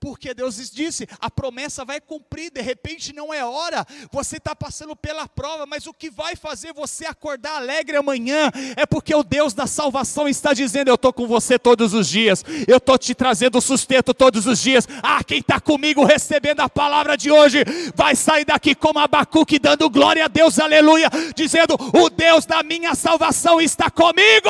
Porque 0.00 0.32
Deus 0.32 0.70
disse, 0.70 1.08
a 1.20 1.28
promessa 1.28 1.84
vai 1.84 2.00
cumprir, 2.00 2.52
de 2.52 2.60
repente 2.60 3.12
não 3.12 3.34
é 3.34 3.44
hora, 3.44 3.84
você 4.12 4.36
está 4.36 4.54
passando 4.54 4.94
pela 4.94 5.26
prova, 5.26 5.66
mas 5.66 5.88
o 5.88 5.92
que 5.92 6.08
vai 6.08 6.36
fazer 6.36 6.72
você 6.72 7.04
acordar 7.04 7.56
alegre 7.56 7.96
amanhã 7.96 8.50
é 8.76 8.86
porque 8.86 9.12
o 9.12 9.24
Deus 9.24 9.54
da 9.54 9.66
salvação 9.66 10.28
está 10.28 10.54
dizendo: 10.54 10.88
Eu 10.88 10.94
estou 10.94 11.12
com 11.12 11.26
você 11.26 11.58
todos 11.58 11.94
os 11.94 12.08
dias, 12.08 12.44
eu 12.68 12.76
estou 12.76 12.96
te 12.96 13.12
trazendo 13.14 13.60
sustento 13.60 14.14
todos 14.14 14.46
os 14.46 14.60
dias. 14.60 14.86
Ah, 15.02 15.22
quem 15.24 15.40
está 15.40 15.60
comigo 15.60 16.04
recebendo 16.04 16.60
a 16.60 16.68
palavra 16.68 17.16
de 17.16 17.30
hoje, 17.30 17.64
vai 17.94 18.14
sair 18.14 18.44
daqui 18.44 18.74
como 18.74 19.00
Abacuque, 19.00 19.58
dando 19.58 19.90
glória 19.90 20.24
a 20.26 20.28
Deus, 20.28 20.60
aleluia, 20.60 21.10
dizendo: 21.34 21.74
O 21.92 22.08
Deus 22.08 22.46
da 22.46 22.62
minha 22.62 22.94
salvação 22.94 23.60
está 23.60 23.90
comigo. 23.90 24.48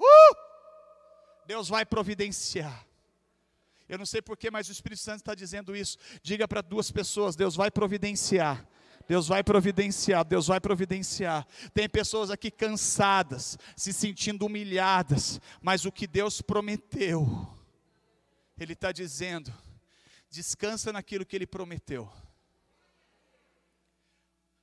Uh! 0.00 0.47
Deus 1.48 1.66
vai 1.66 1.86
providenciar. 1.86 2.86
Eu 3.88 3.96
não 3.96 4.04
sei 4.04 4.20
porquê, 4.20 4.50
mas 4.50 4.68
o 4.68 4.72
Espírito 4.72 5.00
Santo 5.00 5.20
está 5.20 5.34
dizendo 5.34 5.74
isso. 5.74 5.96
Diga 6.22 6.46
para 6.46 6.60
duas 6.60 6.90
pessoas: 6.90 7.34
Deus 7.34 7.56
vai 7.56 7.70
providenciar. 7.70 8.68
Deus 9.08 9.26
vai 9.26 9.42
providenciar, 9.42 10.22
Deus 10.26 10.48
vai 10.48 10.60
providenciar. 10.60 11.46
Tem 11.72 11.88
pessoas 11.88 12.30
aqui 12.30 12.50
cansadas, 12.50 13.58
se 13.74 13.90
sentindo 13.94 14.44
humilhadas, 14.44 15.40
mas 15.62 15.86
o 15.86 15.90
que 15.90 16.06
Deus 16.06 16.42
prometeu, 16.42 17.48
Ele 18.60 18.74
está 18.74 18.92
dizendo: 18.92 19.50
descansa 20.28 20.92
naquilo 20.92 21.24
que 21.24 21.34
Ele 21.34 21.46
prometeu. 21.46 22.12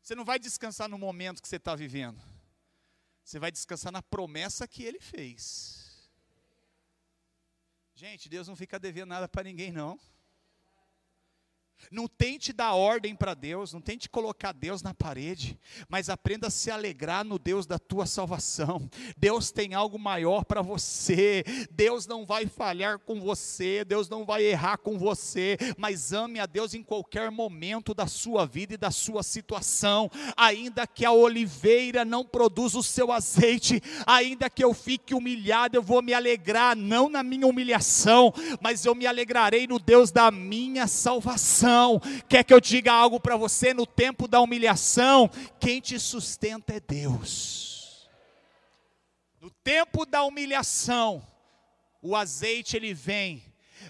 Você 0.03 0.13
não 0.13 0.23
vai 0.23 0.37
descansar 0.37 0.87
no 0.87 0.99
momento 0.99 1.41
que 1.41 1.47
você 1.47 1.55
está 1.55 1.73
vivendo. 1.73 2.21
Você 3.23 3.39
vai 3.39 3.51
descansar 3.51 3.91
na 3.91 4.03
promessa 4.03 4.67
que 4.67 4.83
ele 4.83 4.99
fez. 4.99 5.84
Gente, 7.95 8.27
Deus 8.27 8.45
não 8.45 8.57
fica 8.57 8.77
devendo 8.77 9.09
nada 9.09 9.25
para 9.25 9.43
ninguém, 9.43 9.71
não. 9.71 9.97
Não 11.91 12.07
tente 12.07 12.51
dar 12.51 12.73
ordem 12.73 13.15
para 13.15 13.33
Deus, 13.33 13.71
não 13.71 13.79
tente 13.79 14.09
colocar 14.09 14.51
Deus 14.51 14.81
na 14.81 14.93
parede, 14.93 15.57
mas 15.87 16.09
aprenda 16.09 16.47
a 16.47 16.49
se 16.49 16.71
alegrar 16.71 17.23
no 17.23 17.37
Deus 17.37 17.65
da 17.65 17.77
tua 17.77 18.05
salvação. 18.05 18.89
Deus 19.15 19.51
tem 19.51 19.73
algo 19.73 19.99
maior 19.99 20.45
para 20.45 20.61
você. 20.61 21.43
Deus 21.71 22.07
não 22.07 22.25
vai 22.25 22.47
falhar 22.47 22.99
com 22.99 23.19
você, 23.21 23.85
Deus 23.85 24.09
não 24.09 24.25
vai 24.25 24.43
errar 24.43 24.77
com 24.77 24.97
você, 24.97 25.57
mas 25.77 26.11
ame 26.11 26.39
a 26.39 26.45
Deus 26.45 26.73
em 26.73 26.81
qualquer 26.81 27.29
momento 27.29 27.93
da 27.93 28.07
sua 28.07 28.45
vida 28.45 28.73
e 28.73 28.77
da 28.77 28.89
sua 28.89 29.21
situação. 29.21 30.09
Ainda 30.35 30.87
que 30.87 31.05
a 31.05 31.11
oliveira 31.11 32.03
não 32.03 32.25
produza 32.25 32.79
o 32.79 32.83
seu 32.83 33.11
azeite, 33.11 33.81
ainda 34.07 34.49
que 34.49 34.63
eu 34.63 34.73
fique 34.73 35.13
humilhado, 35.13 35.77
eu 35.77 35.83
vou 35.83 36.01
me 36.01 36.13
alegrar 36.13 36.75
não 36.75 37.09
na 37.09 37.21
minha 37.21 37.47
humilhação, 37.47 38.33
mas 38.59 38.85
eu 38.85 38.95
me 38.95 39.05
alegrarei 39.05 39.67
no 39.67 39.77
Deus 39.77 40.11
da 40.11 40.31
minha 40.31 40.87
salvação 40.87 41.64
humilhação. 41.65 41.99
Quer 42.29 42.43
que 42.43 42.53
eu 42.53 42.61
diga 42.61 42.93
algo 42.93 43.19
para 43.19 43.35
você 43.35 43.73
no 43.73 43.85
tempo 43.85 44.27
da 44.27 44.39
humilhação? 44.39 45.29
Quem 45.59 45.81
te 45.81 45.99
sustenta 45.99 46.73
é 46.73 46.79
Deus. 46.79 48.09
No 49.41 49.49
tempo 49.49 50.05
da 50.05 50.23
humilhação, 50.23 51.25
o 52.01 52.15
azeite 52.15 52.75
ele 52.75 52.93
vem 52.93 53.43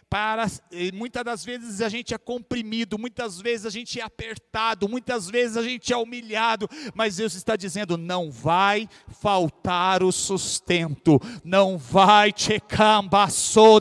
para 0.10 0.47
muitas 0.93 1.23
das 1.23 1.43
vezes 1.43 1.81
a 1.81 1.89
gente 1.89 2.13
é 2.13 2.17
comprimido, 2.17 2.97
muitas 2.97 3.41
vezes 3.41 3.65
a 3.65 3.69
gente 3.69 3.99
é 3.99 4.03
apertado, 4.03 4.88
muitas 4.88 5.29
vezes 5.29 5.58
a 5.58 5.63
gente 5.63 5.91
é 5.91 5.97
humilhado, 5.97 6.69
mas 6.93 7.17
Deus 7.17 7.34
está 7.34 7.55
dizendo: 7.55 7.97
não 7.97 8.31
vai 8.31 8.88
faltar 9.21 10.03
o 10.03 10.12
sustento, 10.12 11.19
não 11.43 11.77
vai 11.77 12.34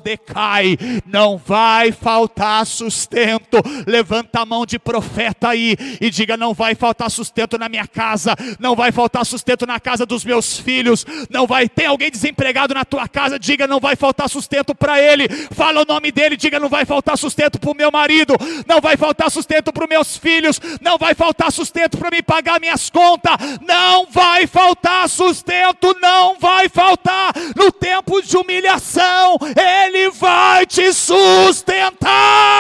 decai, 0.03 0.77
não 1.07 1.37
vai 1.37 1.93
faltar 1.93 2.67
sustento. 2.67 3.59
Levanta 3.87 4.41
a 4.41 4.47
mão 4.47 4.65
de 4.67 4.79
profeta 4.79 5.49
aí 5.49 5.77
e 6.01 6.11
diga: 6.11 6.37
não 6.37 6.55
vai 6.55 6.75
faltar 6.75 7.11
sustento 7.11 7.59
na 7.59 7.69
minha 7.69 7.87
casa, 7.87 8.35
não 8.59 8.75
vai 8.75 8.93
faltar 8.93 9.25
sustento 9.25 9.67
na 9.67 9.81
casa 9.81 10.07
dos 10.07 10.25
meus 10.25 10.59
filhos, 10.59 11.05
não 11.31 11.47
vai 11.47 11.69
ter 11.69 11.87
alguém 11.87 12.11
desempregado 12.11 12.75
na 12.75 12.85
tua 12.85 13.09
casa, 13.09 13.39
diga: 13.39 13.67
não 13.67 13.81
vai 13.81 13.97
faltar 13.97 14.29
sustento 14.29 14.75
para 14.75 15.01
ele. 15.01 15.29
Fala 15.53 15.83
o 15.83 15.85
nome 15.85 16.04
dele, 16.13 16.37
diga: 16.37 16.61
não 16.61 16.69
vai 16.69 16.85
faltar 16.85 17.17
sustento 17.17 17.59
para 17.59 17.71
o 17.71 17.75
meu 17.75 17.91
marido, 17.91 18.35
não 18.67 18.81
vai 18.81 18.97
faltar 18.97 19.31
sustento 19.31 19.73
para 19.73 19.85
os 19.85 19.89
meus 19.89 20.17
filhos, 20.17 20.61
não 20.81 20.99
vai 20.99 21.15
faltar 21.15 21.51
sustento 21.53 21.99
para 21.99 22.11
me 22.11 22.23
pagar 22.23 22.61
minhas 22.61 22.91
contas, 22.91 23.33
não 23.61 24.07
vai 24.07 24.47
faltar 24.47 25.09
sustento, 25.09 25.95
não 26.01 26.39
vai 26.39 26.69
faltar 26.69 27.33
no 27.57 27.71
tempo 27.73 28.23
de 28.23 28.37
humilhação, 28.37 29.37
Ele 29.57 30.11
vai 30.11 30.67
te 30.67 30.93
sustentar. 30.93 32.55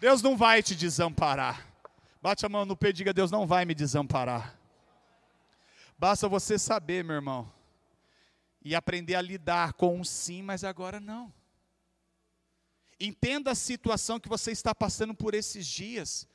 Deus 0.00 0.20
não 0.20 0.36
vai 0.36 0.62
te 0.62 0.74
desamparar. 0.74 1.66
Bate 2.20 2.44
a 2.44 2.48
mão 2.48 2.66
no 2.66 2.76
pé 2.76 2.90
e 2.90 2.92
diga: 2.92 3.12
Deus 3.12 3.30
não 3.30 3.46
vai 3.46 3.64
me 3.64 3.74
desamparar. 3.74 4.54
Basta 6.04 6.28
você 6.28 6.58
saber, 6.58 7.02
meu 7.02 7.14
irmão, 7.16 7.50
e 8.62 8.74
aprender 8.74 9.14
a 9.14 9.22
lidar 9.22 9.72
com 9.72 9.98
um 9.98 10.04
sim, 10.04 10.42
mas 10.42 10.62
agora 10.62 11.00
não. 11.00 11.32
Entenda 13.00 13.52
a 13.52 13.54
situação 13.54 14.20
que 14.20 14.28
você 14.28 14.52
está 14.52 14.74
passando 14.74 15.14
por 15.14 15.32
esses 15.32 15.66
dias. 15.66 16.28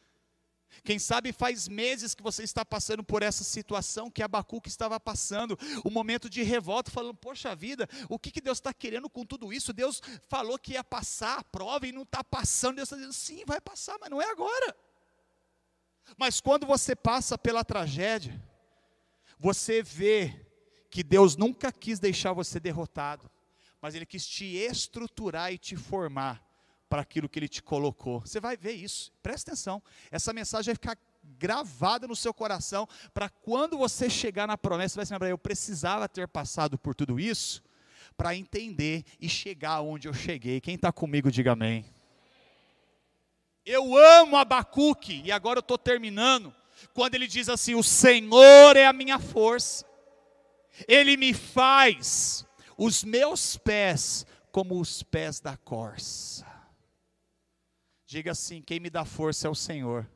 Quem 0.84 0.98
sabe 0.98 1.32
faz 1.32 1.68
meses 1.68 2.16
que 2.16 2.24
você 2.24 2.42
está 2.42 2.66
passando 2.66 3.04
por 3.04 3.22
essa 3.22 3.44
situação 3.44 4.10
que 4.10 4.24
Abacuque 4.24 4.70
estava 4.70 5.00
passando, 5.00 5.56
o 5.84 5.90
um 5.90 5.92
momento 5.92 6.28
de 6.32 6.42
revolta, 6.42 6.90
falando: 6.90 7.18
Poxa 7.18 7.56
vida, 7.56 7.88
o 8.10 8.18
que, 8.18 8.32
que 8.32 8.42
Deus 8.42 8.58
está 8.58 8.74
querendo 8.74 9.08
com 9.08 9.24
tudo 9.24 9.54
isso? 9.54 9.72
Deus 9.72 10.02
falou 10.28 10.58
que 10.58 10.74
ia 10.74 10.84
passar 10.84 11.38
a 11.38 11.44
prova 11.44 11.86
e 11.86 11.92
não 11.92 12.02
está 12.02 12.24
passando. 12.24 12.78
Deus 12.78 12.88
está 12.88 12.96
dizendo: 12.96 13.14
Sim, 13.14 13.44
vai 13.46 13.62
passar, 13.62 14.00
mas 14.02 14.10
não 14.10 14.20
é 14.20 14.32
agora. 14.32 14.76
Mas 16.18 16.42
quando 16.42 16.66
você 16.66 16.96
passa 16.96 17.38
pela 17.38 17.64
tragédia, 17.64 18.49
você 19.40 19.82
vê 19.82 20.46
que 20.90 21.02
Deus 21.02 21.36
nunca 21.36 21.72
quis 21.72 22.00
deixar 22.00 22.34
você 22.34 22.60
derrotado, 22.60 23.30
mas 23.82 23.96
Ele 23.96 24.06
quis 24.06 24.28
te 24.28 24.46
estruturar 24.58 25.54
e 25.54 25.58
te 25.58 25.76
formar 25.76 26.46
para 26.90 27.02
aquilo 27.02 27.30
que 27.30 27.40
Ele 27.40 27.48
te 27.48 27.64
colocou. 27.64 28.20
Você 28.22 28.40
vai 28.40 28.58
ver 28.58 28.74
isso, 28.74 29.12
presta 29.24 29.52
atenção. 29.52 29.82
Essa 30.12 30.34
mensagem 30.34 30.74
vai 30.74 30.76
ficar 30.76 30.98
gravada 31.38 32.08
no 32.08 32.16
seu 32.16 32.34
coração, 32.34 32.88
para 33.14 33.30
quando 33.30 33.78
você 33.78 34.10
chegar 34.10 34.48
na 34.48 34.58
promessa, 34.58 34.94
você 34.94 34.98
vai 34.98 35.06
se 35.06 35.14
lembrar: 35.14 35.30
eu 35.30 35.38
precisava 35.38 36.10
ter 36.10 36.28
passado 36.28 36.78
por 36.78 36.96
tudo 36.96 37.20
isso, 37.20 37.64
para 38.18 38.36
entender 38.36 39.04
e 39.20 39.30
chegar 39.30 39.82
onde 39.82 40.08
eu 40.08 40.14
cheguei. 40.14 40.60
Quem 40.60 40.76
está 40.76 40.92
comigo, 40.92 41.32
diga 41.32 41.54
amém. 41.54 41.86
Eu 43.66 43.96
amo 43.96 44.36
Abacuque, 44.36 45.22
e 45.24 45.32
agora 45.32 45.60
eu 45.60 45.62
estou 45.62 45.78
terminando, 45.78 46.54
quando 46.94 47.16
ele 47.16 47.28
diz 47.28 47.50
assim: 47.50 47.76
O 47.76 47.84
Senhor 47.84 48.76
é 48.76 48.86
a 48.86 48.94
minha 48.94 49.20
força, 49.20 49.86
Ele 50.88 51.18
me 51.18 51.34
faz 51.34 52.46
os 52.78 53.04
meus 53.04 53.58
pés 53.58 54.26
como 54.52 54.80
os 54.80 55.04
pés 55.04 55.40
da 55.40 55.58
corça. 55.58 56.46
Diga 58.06 58.32
assim: 58.32 58.62
quem 58.62 58.80
me 58.80 58.90
dá 58.90 59.06
força 59.06 59.48
é 59.48 59.50
o 59.50 59.56
Senhor. 59.56 60.10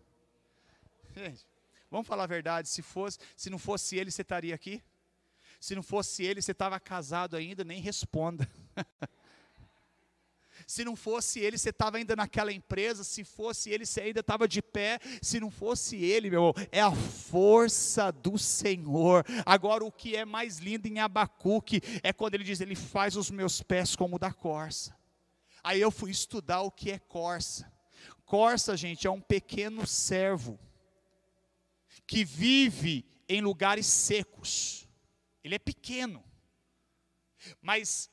Vamos 1.92 2.08
falar 2.08 2.24
a 2.24 2.28
verdade, 2.28 2.68
se 2.68 2.82
fosse, 2.82 3.20
se 3.36 3.52
não 3.52 3.60
fosse 3.60 3.98
ele, 3.98 4.10
você 4.10 4.24
estaria 4.24 4.56
aqui? 4.56 4.82
Se 5.60 5.76
não 5.76 5.84
fosse 5.84 6.24
ele, 6.24 6.42
você 6.42 6.52
estava 6.52 6.80
casado 6.80 7.38
ainda, 7.38 7.64
nem 7.64 7.80
responda. 7.80 8.50
Se 10.68 10.84
não 10.84 10.96
fosse 10.96 11.40
ele, 11.40 11.58
você 11.58 11.70
estava 11.70 11.98
ainda 11.98 12.16
naquela 12.16 12.52
empresa. 12.52 13.04
Se 13.04 13.24
fosse 13.24 13.70
ele, 13.70 13.86
você 13.86 14.02
ainda 14.02 14.20
estava 14.20 14.48
de 14.48 14.62
pé. 14.62 15.00
Se 15.22 15.40
não 15.40 15.50
fosse 15.50 15.98
ele, 15.98 16.30
meu 16.30 16.40
irmão, 16.40 16.68
é 16.72 16.82
a 16.82 16.92
força 16.92 18.12
do 18.12 18.38
Senhor. 18.38 19.26
Agora, 19.46 19.84
o 19.84 19.92
que 19.92 20.16
é 20.16 20.26
mais 20.26 20.58
lindo 20.58 20.88
em 20.88 21.00
Abacuque 21.00 21.82
é 22.02 22.14
quando 22.14 22.36
ele 22.36 22.44
diz: 22.44 22.62
Ele 22.62 22.76
faz 22.76 23.16
os 23.16 23.30
meus 23.30 23.62
pés 23.62 23.96
como 23.96 24.16
o 24.16 24.20
da 24.20 24.32
corça. 24.32 24.96
Aí 25.64 25.80
eu 25.80 25.92
fui 25.92 26.12
estudar 26.12 26.62
o 26.62 26.72
que 26.72 26.92
é 26.92 27.00
corça. 27.00 27.72
Corça, 28.26 28.76
gente, 28.76 29.08
é 29.08 29.12
um 29.12 29.22
pequeno 29.22 29.86
servo 29.88 30.60
que 32.06 32.26
vive 32.26 33.06
em 33.30 33.42
lugares 33.42 33.86
secos. 33.86 34.88
Ele 35.44 35.56
é 35.56 35.60
pequeno, 35.60 36.24
mas 37.62 38.10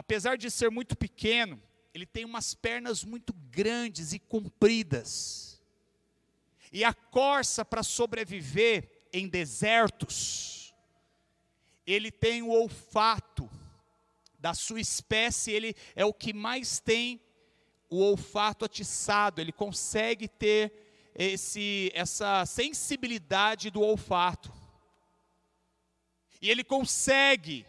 apesar 0.00 0.38
de 0.38 0.50
ser 0.50 0.70
muito 0.70 0.96
pequeno, 0.96 1.62
ele 1.92 2.06
tem 2.06 2.24
umas 2.24 2.54
pernas 2.54 3.04
muito 3.04 3.34
grandes 3.50 4.14
e 4.14 4.18
compridas. 4.18 5.60
E 6.72 6.82
a 6.82 6.94
corça, 6.94 7.66
para 7.66 7.82
sobreviver 7.82 8.88
em 9.12 9.28
desertos, 9.28 10.74
ele 11.86 12.10
tem 12.10 12.40
o 12.40 12.48
olfato 12.48 13.50
da 14.38 14.54
sua 14.54 14.80
espécie, 14.80 15.50
ele 15.50 15.74
é 15.94 16.02
o 16.02 16.14
que 16.14 16.32
mais 16.32 16.80
tem 16.80 17.20
o 17.90 17.98
olfato 17.98 18.64
atiçado, 18.64 19.38
ele 19.38 19.52
consegue 19.52 20.26
ter 20.28 20.72
esse, 21.14 21.92
essa 21.92 22.46
sensibilidade 22.46 23.68
do 23.68 23.82
olfato. 23.82 24.50
E 26.40 26.48
ele 26.48 26.64
consegue 26.64 27.66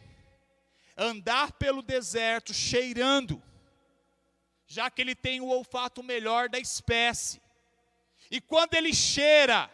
andar 1.01 1.53
pelo 1.53 1.81
deserto 1.81 2.53
cheirando, 2.53 3.41
já 4.67 4.89
que 4.89 5.01
ele 5.01 5.15
tem 5.15 5.41
o 5.41 5.47
olfato 5.47 6.03
melhor 6.03 6.47
da 6.47 6.59
espécie. 6.59 7.41
E 8.29 8.39
quando 8.39 8.75
ele 8.75 8.93
cheira, 8.93 9.69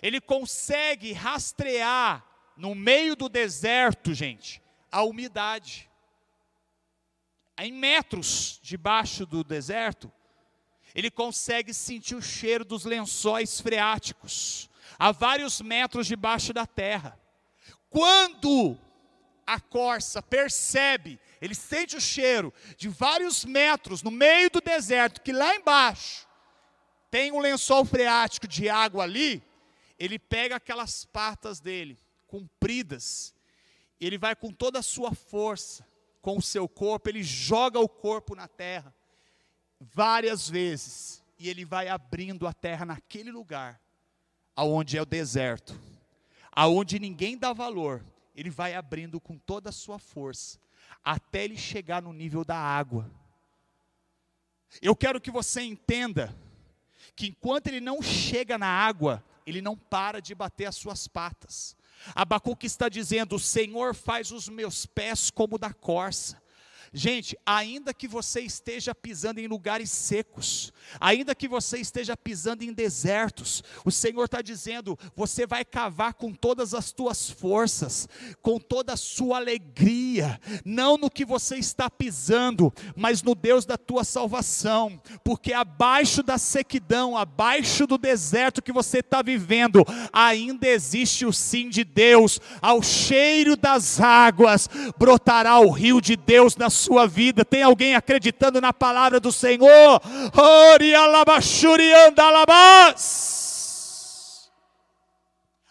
ele 0.00 0.20
consegue 0.20 1.12
rastrear 1.12 2.24
no 2.56 2.74
meio 2.74 3.16
do 3.16 3.28
deserto, 3.28 4.14
gente, 4.14 4.62
a 4.92 5.02
umidade. 5.02 5.90
Em 7.58 7.72
metros 7.72 8.60
debaixo 8.62 9.26
do 9.26 9.42
deserto, 9.42 10.10
ele 10.94 11.10
consegue 11.10 11.74
sentir 11.74 12.14
o 12.14 12.22
cheiro 12.22 12.64
dos 12.64 12.84
lençóis 12.84 13.60
freáticos, 13.60 14.70
a 14.96 15.10
vários 15.10 15.60
metros 15.60 16.06
debaixo 16.06 16.52
da 16.52 16.64
terra. 16.64 17.18
Quando 17.90 18.78
a 19.46 19.60
corça 19.60 20.22
percebe, 20.22 21.20
ele 21.40 21.54
sente 21.54 21.96
o 21.96 22.00
cheiro 22.00 22.52
de 22.76 22.88
vários 22.88 23.44
metros 23.44 24.02
no 24.02 24.10
meio 24.10 24.50
do 24.50 24.60
deserto, 24.60 25.20
que 25.20 25.32
lá 25.32 25.54
embaixo 25.54 26.26
tem 27.10 27.30
um 27.32 27.40
lençol 27.40 27.84
freático 27.84 28.48
de 28.48 28.68
água 28.68 29.04
ali, 29.04 29.42
ele 29.98 30.18
pega 30.18 30.56
aquelas 30.56 31.04
patas 31.04 31.60
dele, 31.60 31.98
compridas, 32.26 33.34
ele 34.00 34.18
vai 34.18 34.34
com 34.34 34.50
toda 34.50 34.80
a 34.80 34.82
sua 34.82 35.14
força, 35.14 35.86
com 36.20 36.38
o 36.38 36.42
seu 36.42 36.68
corpo, 36.68 37.08
ele 37.08 37.22
joga 37.22 37.78
o 37.78 37.88
corpo 37.88 38.34
na 38.34 38.48
terra, 38.48 38.94
várias 39.78 40.48
vezes, 40.48 41.22
e 41.38 41.48
ele 41.48 41.64
vai 41.64 41.88
abrindo 41.88 42.46
a 42.46 42.52
terra 42.52 42.84
naquele 42.84 43.30
lugar, 43.30 43.80
aonde 44.56 44.96
é 44.96 45.02
o 45.02 45.06
deserto, 45.06 45.78
aonde 46.50 46.98
ninguém 46.98 47.36
dá 47.36 47.52
valor, 47.52 48.04
ele 48.34 48.50
vai 48.50 48.74
abrindo 48.74 49.20
com 49.20 49.38
toda 49.38 49.70
a 49.70 49.72
sua 49.72 49.98
força, 49.98 50.58
até 51.02 51.44
ele 51.44 51.56
chegar 51.56 52.02
no 52.02 52.12
nível 52.12 52.44
da 52.44 52.56
água. 52.56 53.10
Eu 54.82 54.96
quero 54.96 55.20
que 55.20 55.30
você 55.30 55.62
entenda 55.62 56.34
que 57.14 57.28
enquanto 57.28 57.68
ele 57.68 57.80
não 57.80 58.02
chega 58.02 58.58
na 58.58 58.66
água, 58.66 59.22
ele 59.46 59.62
não 59.62 59.76
para 59.76 60.20
de 60.20 60.34
bater 60.34 60.66
as 60.66 60.76
suas 60.76 61.06
patas. 61.06 61.76
Abacuque 62.14 62.66
está 62.66 62.88
dizendo: 62.88 63.36
O 63.36 63.40
Senhor 63.40 63.94
faz 63.94 64.30
os 64.32 64.48
meus 64.48 64.84
pés 64.84 65.30
como 65.30 65.58
da 65.58 65.72
corça. 65.72 66.42
Gente, 66.96 67.36
ainda 67.44 67.92
que 67.92 68.06
você 68.06 68.40
esteja 68.42 68.94
pisando 68.94 69.40
em 69.40 69.48
lugares 69.48 69.90
secos, 69.90 70.72
ainda 71.00 71.34
que 71.34 71.48
você 71.48 71.78
esteja 71.78 72.16
pisando 72.16 72.62
em 72.62 72.72
desertos, 72.72 73.64
o 73.84 73.90
Senhor 73.90 74.26
está 74.26 74.40
dizendo: 74.40 74.96
você 75.16 75.44
vai 75.44 75.64
cavar 75.64 76.14
com 76.14 76.32
todas 76.32 76.72
as 76.72 76.92
tuas 76.92 77.28
forças, 77.28 78.08
com 78.40 78.60
toda 78.60 78.92
a 78.92 78.96
sua 78.96 79.38
alegria, 79.38 80.40
não 80.64 80.96
no 80.96 81.10
que 81.10 81.24
você 81.24 81.56
está 81.56 81.90
pisando, 81.90 82.72
mas 82.94 83.24
no 83.24 83.34
Deus 83.34 83.66
da 83.66 83.76
tua 83.76 84.04
salvação, 84.04 85.02
porque 85.24 85.52
abaixo 85.52 86.22
da 86.22 86.38
sequidão, 86.38 87.18
abaixo 87.18 87.88
do 87.88 87.98
deserto 87.98 88.62
que 88.62 88.70
você 88.70 89.00
está 89.00 89.20
vivendo, 89.20 89.84
ainda 90.12 90.68
existe 90.68 91.26
o 91.26 91.32
sim 91.32 91.68
de 91.68 91.82
Deus, 91.82 92.40
ao 92.62 92.84
cheiro 92.84 93.56
das 93.56 94.00
águas 94.00 94.68
brotará 94.96 95.58
o 95.58 95.70
rio 95.70 96.00
de 96.00 96.14
Deus 96.14 96.54
na 96.54 96.70
sua 96.70 96.83
vida. 97.06 97.44
Tem 97.44 97.62
alguém 97.62 97.94
acreditando 97.94 98.60
na 98.60 98.72
palavra 98.72 99.18
do 99.20 99.32
Senhor? 99.32 100.00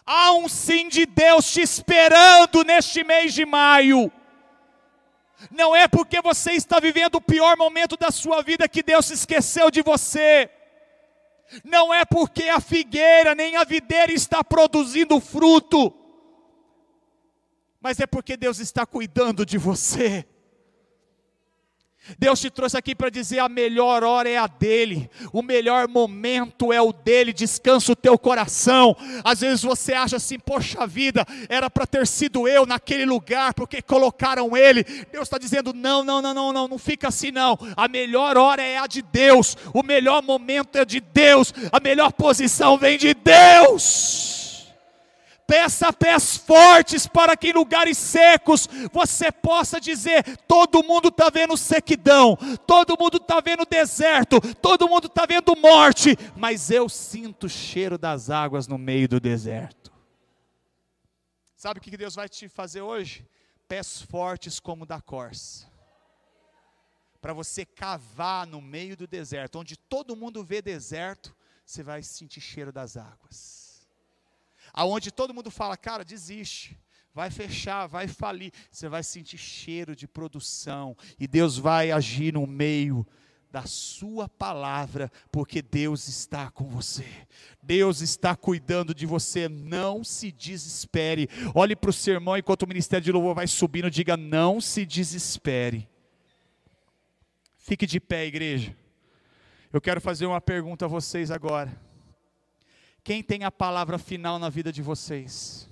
Há 0.06 0.32
um 0.32 0.48
sim 0.48 0.88
de 0.88 1.06
Deus 1.06 1.50
te 1.50 1.62
esperando 1.62 2.62
neste 2.64 3.02
mês 3.02 3.32
de 3.32 3.46
maio. 3.46 4.12
Não 5.50 5.74
é 5.74 5.88
porque 5.88 6.20
você 6.20 6.52
está 6.52 6.78
vivendo 6.78 7.16
o 7.16 7.20
pior 7.20 7.56
momento 7.56 7.96
da 7.96 8.10
sua 8.10 8.42
vida 8.42 8.68
que 8.68 8.82
Deus 8.82 9.06
se 9.06 9.14
esqueceu 9.14 9.70
de 9.70 9.82
você. 9.82 10.50
Não 11.62 11.92
é 11.92 12.04
porque 12.04 12.44
a 12.44 12.60
figueira 12.60 13.34
nem 13.34 13.56
a 13.56 13.64
videira 13.64 14.12
está 14.12 14.42
produzindo 14.42 15.20
fruto. 15.20 15.92
Mas 17.80 18.00
é 18.00 18.06
porque 18.06 18.36
Deus 18.36 18.58
está 18.58 18.86
cuidando 18.86 19.44
de 19.44 19.58
você. 19.58 20.26
Deus 22.18 22.40
te 22.40 22.50
trouxe 22.50 22.76
aqui 22.76 22.94
para 22.94 23.08
dizer: 23.08 23.38
a 23.38 23.48
melhor 23.48 24.04
hora 24.04 24.28
é 24.28 24.36
a 24.36 24.46
dele, 24.46 25.10
o 25.32 25.42
melhor 25.42 25.88
momento 25.88 26.72
é 26.72 26.80
o 26.80 26.92
dele, 26.92 27.32
descansa 27.32 27.92
o 27.92 27.96
teu 27.96 28.18
coração. 28.18 28.96
Às 29.24 29.40
vezes 29.40 29.62
você 29.62 29.94
acha 29.94 30.16
assim, 30.16 30.38
poxa 30.38 30.86
vida, 30.86 31.26
era 31.48 31.70
para 31.70 31.86
ter 31.86 32.06
sido 32.06 32.46
eu 32.46 32.66
naquele 32.66 33.06
lugar, 33.06 33.54
porque 33.54 33.80
colocaram 33.80 34.56
ele. 34.56 34.84
Deus 35.10 35.24
está 35.24 35.38
dizendo: 35.38 35.72
não, 35.72 36.04
não, 36.04 36.20
não, 36.20 36.34
não, 36.34 36.52
não, 36.52 36.68
não 36.68 36.78
fica 36.78 37.08
assim 37.08 37.30
não. 37.30 37.58
A 37.76 37.88
melhor 37.88 38.36
hora 38.36 38.62
é 38.62 38.78
a 38.78 38.86
de 38.86 39.00
Deus, 39.00 39.56
o 39.72 39.82
melhor 39.82 40.22
momento 40.22 40.76
é 40.76 40.84
de 40.84 41.00
Deus, 41.00 41.54
a 41.72 41.80
melhor 41.80 42.12
posição 42.12 42.76
vem 42.76 42.98
de 42.98 43.14
Deus. 43.14 44.33
Peça 45.46 45.92
pés 45.92 46.38
fortes 46.38 47.06
para 47.06 47.36
que 47.36 47.48
em 47.48 47.52
lugares 47.52 47.98
secos 47.98 48.66
você 48.90 49.30
possa 49.30 49.78
dizer: 49.78 50.38
todo 50.48 50.82
mundo 50.82 51.08
está 51.08 51.28
vendo 51.28 51.54
sequidão, 51.56 52.36
todo 52.66 52.96
mundo 52.98 53.18
está 53.18 53.40
vendo 53.40 53.66
deserto, 53.66 54.40
todo 54.56 54.88
mundo 54.88 55.06
está 55.06 55.26
vendo 55.26 55.54
morte, 55.54 56.16
mas 56.34 56.70
eu 56.70 56.88
sinto 56.88 57.44
o 57.44 57.48
cheiro 57.48 57.98
das 57.98 58.30
águas 58.30 58.66
no 58.66 58.78
meio 58.78 59.06
do 59.06 59.20
deserto. 59.20 59.92
Sabe 61.56 61.78
o 61.78 61.82
que 61.82 61.96
Deus 61.96 62.14
vai 62.14 62.28
te 62.28 62.48
fazer 62.48 62.80
hoje? 62.80 63.26
Pés 63.68 64.00
fortes 64.00 64.58
como 64.58 64.86
da 64.86 65.00
corça. 65.00 65.70
Para 67.20 67.34
você 67.34 67.66
cavar 67.66 68.46
no 68.46 68.62
meio 68.62 68.96
do 68.96 69.06
deserto, 69.06 69.58
onde 69.58 69.76
todo 69.76 70.16
mundo 70.16 70.42
vê 70.42 70.60
deserto, 70.62 71.34
você 71.64 71.82
vai 71.82 72.02
sentir 72.02 72.40
cheiro 72.40 72.70
das 72.70 72.96
águas 72.96 73.63
aonde 74.74 75.12
todo 75.12 75.32
mundo 75.32 75.50
fala, 75.50 75.76
cara, 75.76 76.04
desiste, 76.04 76.78
vai 77.14 77.30
fechar, 77.30 77.86
vai 77.86 78.08
falir, 78.08 78.52
você 78.70 78.88
vai 78.88 79.04
sentir 79.04 79.38
cheiro 79.38 79.94
de 79.94 80.08
produção 80.08 80.96
e 81.18 81.28
Deus 81.28 81.56
vai 81.56 81.92
agir 81.92 82.34
no 82.34 82.46
meio 82.46 83.06
da 83.54 83.66
sua 83.66 84.28
palavra, 84.28 85.12
porque 85.30 85.62
Deus 85.62 86.08
está 86.08 86.50
com 86.50 86.68
você. 86.68 87.06
Deus 87.62 88.00
está 88.00 88.34
cuidando 88.34 88.92
de 88.92 89.06
você, 89.06 89.48
não 89.48 90.02
se 90.02 90.32
desespere. 90.32 91.28
Olhe 91.54 91.76
para 91.76 91.90
o 91.90 91.92
sermão 91.92 92.36
enquanto 92.36 92.64
o 92.64 92.66
ministério 92.66 93.04
de 93.04 93.12
louvor 93.12 93.32
vai 93.32 93.46
subindo, 93.46 93.88
diga: 93.88 94.16
não 94.16 94.60
se 94.60 94.84
desespere. 94.84 95.88
Fique 97.56 97.86
de 97.86 98.00
pé, 98.00 98.26
igreja. 98.26 98.76
Eu 99.72 99.80
quero 99.80 100.00
fazer 100.00 100.26
uma 100.26 100.40
pergunta 100.40 100.86
a 100.86 100.88
vocês 100.88 101.30
agora. 101.30 101.83
Quem 103.04 103.22
tem 103.22 103.44
a 103.44 103.52
palavra 103.52 103.98
final 103.98 104.38
na 104.38 104.48
vida 104.48 104.72
de 104.72 104.80
vocês? 104.80 105.68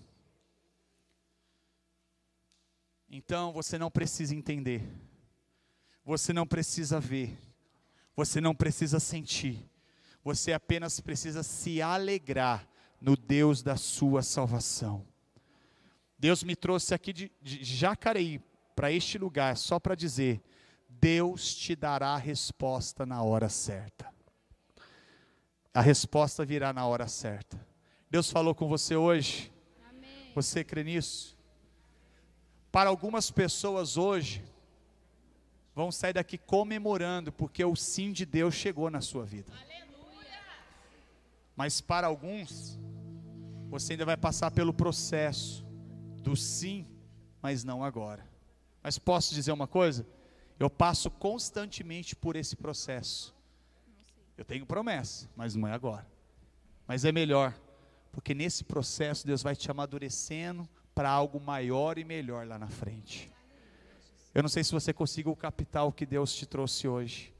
Então 3.09 3.55
você 3.55 3.79
não 3.79 3.90
precisa 3.90 4.35
entender, 4.35 4.87
você 6.05 6.31
não 6.35 6.47
precisa 6.47 7.01
ver, 7.01 7.38
você 8.14 8.38
não 8.38 8.55
precisa 8.55 9.01
sentir, 9.01 9.66
você 10.23 10.53
apenas 10.53 11.01
precisa 11.01 11.42
se 11.42 11.81
alegrar 11.81 12.68
no 13.01 13.16
Deus 13.16 13.62
da 13.62 13.79
sua 13.79 14.23
salvação. 14.23 15.07
Deus 16.18 16.42
me 16.42 16.55
trouxe 16.55 16.95
aqui 16.95 17.14
de, 17.14 17.33
de 17.40 17.64
Jacareí 17.64 18.40
para 18.77 18.92
este 18.92 19.16
lugar 19.16 19.57
só 19.57 19.81
para 19.81 19.95
dizer: 19.95 20.42
Deus 20.87 21.55
te 21.55 21.75
dará 21.75 22.11
a 22.11 22.18
resposta 22.18 23.07
na 23.07 23.23
hora 23.23 23.49
certa 23.49 24.12
a 25.74 25.80
resposta 25.80 26.44
virá 26.44 26.72
na 26.72 26.87
hora 26.87 27.08
certa. 27.08 27.58
Deus 28.11 28.30
falou 28.30 28.54
com 28.54 28.68
você 28.68 28.94
hoje? 28.94 29.50
Amém. 29.88 30.32
Você 30.35 30.62
crê 30.62 30.85
nisso? 30.85 31.37
Para 32.70 32.90
algumas 32.90 33.30
pessoas 33.30 33.96
hoje, 33.96 34.44
vão 35.74 35.90
sair 35.90 36.12
daqui 36.12 36.37
comemorando, 36.37 37.32
porque 37.32 37.64
o 37.64 37.74
sim 37.74 38.12
de 38.12 38.26
Deus 38.26 38.54
chegou 38.54 38.90
na 38.90 39.00
sua 39.00 39.24
vida. 39.24 39.52
Aleluia. 39.52 40.40
Mas 41.56 41.80
para 41.80 42.06
alguns, 42.06 42.78
você 43.68 43.94
ainda 43.94 44.04
vai 44.04 44.16
passar 44.16 44.50
pelo 44.50 44.74
processo 44.74 45.64
do 46.22 46.37
sim, 46.37 46.87
mas 47.40 47.64
não 47.64 47.82
agora. 47.82 48.26
Mas 48.82 48.98
posso 48.98 49.35
dizer 49.35 49.52
uma 49.52 49.66
coisa? 49.66 50.06
Eu 50.58 50.68
passo 50.68 51.11
constantemente 51.11 52.14
por 52.14 52.37
esse 52.37 52.56
processo. 52.56 53.35
Eu 54.42 54.44
tenho 54.44 54.66
promessa, 54.66 55.31
mas 55.37 55.55
não 55.55 55.68
é 55.68 55.72
agora. 55.72 56.05
Mas 56.85 57.05
é 57.05 57.12
melhor, 57.12 57.57
porque 58.11 58.35
nesse 58.35 58.64
processo 58.64 59.24
Deus 59.24 59.40
vai 59.40 59.55
te 59.55 59.70
amadurecendo 59.70 60.68
para 60.92 61.09
algo 61.09 61.38
maior 61.38 61.96
e 61.96 62.02
melhor 62.02 62.44
lá 62.44 62.59
na 62.59 62.66
frente. 62.66 63.31
Eu 64.35 64.42
não 64.42 64.48
sei 64.48 64.64
se 64.64 64.72
você 64.72 64.92
captar 65.38 65.87
o 65.87 65.92
que 65.92 66.05
Deus 66.05 66.35
te 66.35 66.44
trouxe 66.44 66.88
hoje, 66.88 67.33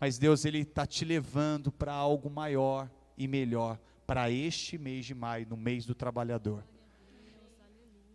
mas 0.00 0.18
Deus 0.18 0.44
ele 0.44 0.58
está 0.62 0.84
te 0.84 1.04
levando 1.04 1.70
para 1.70 1.92
algo 1.92 2.28
maior 2.28 2.90
e 3.16 3.28
melhor 3.28 3.78
para 4.04 4.28
este 4.28 4.76
mês 4.76 5.06
de 5.06 5.14
maio, 5.14 5.46
no 5.48 5.56
mês 5.56 5.86
do 5.86 5.94
trabalhador. 5.94 6.64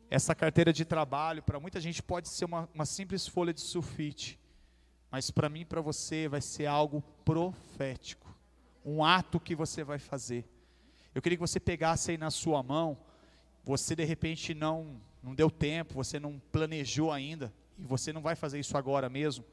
Essa 0.09 0.35
carteira 0.35 0.73
de 0.73 0.83
trabalho, 0.83 1.41
para 1.41 1.57
muita 1.57 1.79
gente, 1.79 2.03
pode 2.03 2.27
ser 2.27 2.43
uma, 2.43 2.67
uma 2.73 2.85
simples 2.85 3.25
folha 3.25 3.53
de 3.53 3.61
sulfite, 3.61 4.37
mas 5.09 5.31
para 5.31 5.47
mim 5.47 5.65
para 5.65 5.79
você 5.79 6.27
vai 6.27 6.41
ser 6.41 6.65
algo 6.65 7.01
profético, 7.23 8.24
um 8.85 9.03
ato 9.03 9.39
que 9.39 9.55
você 9.55 9.83
vai 9.83 9.97
fazer. 9.97 10.45
Eu 11.13 11.21
queria 11.21 11.37
que 11.37 11.41
você 11.41 11.59
pegasse 11.59 12.11
aí 12.11 12.17
na 12.17 12.29
sua 12.29 12.61
mão, 12.61 12.97
você 13.63 13.95
de 13.95 14.03
repente 14.03 14.53
não 14.53 15.01
não 15.25 15.33
deu 15.33 15.49
tempo, 15.49 15.95
você 15.95 16.19
não 16.19 16.39
planejou 16.51 17.11
ainda, 17.11 17.51
e 17.79 17.83
você 17.83 18.13
não 18.13 18.21
vai 18.21 18.35
fazer 18.35 18.59
isso 18.59 18.77
agora 18.77 19.09
mesmo, 19.09 19.43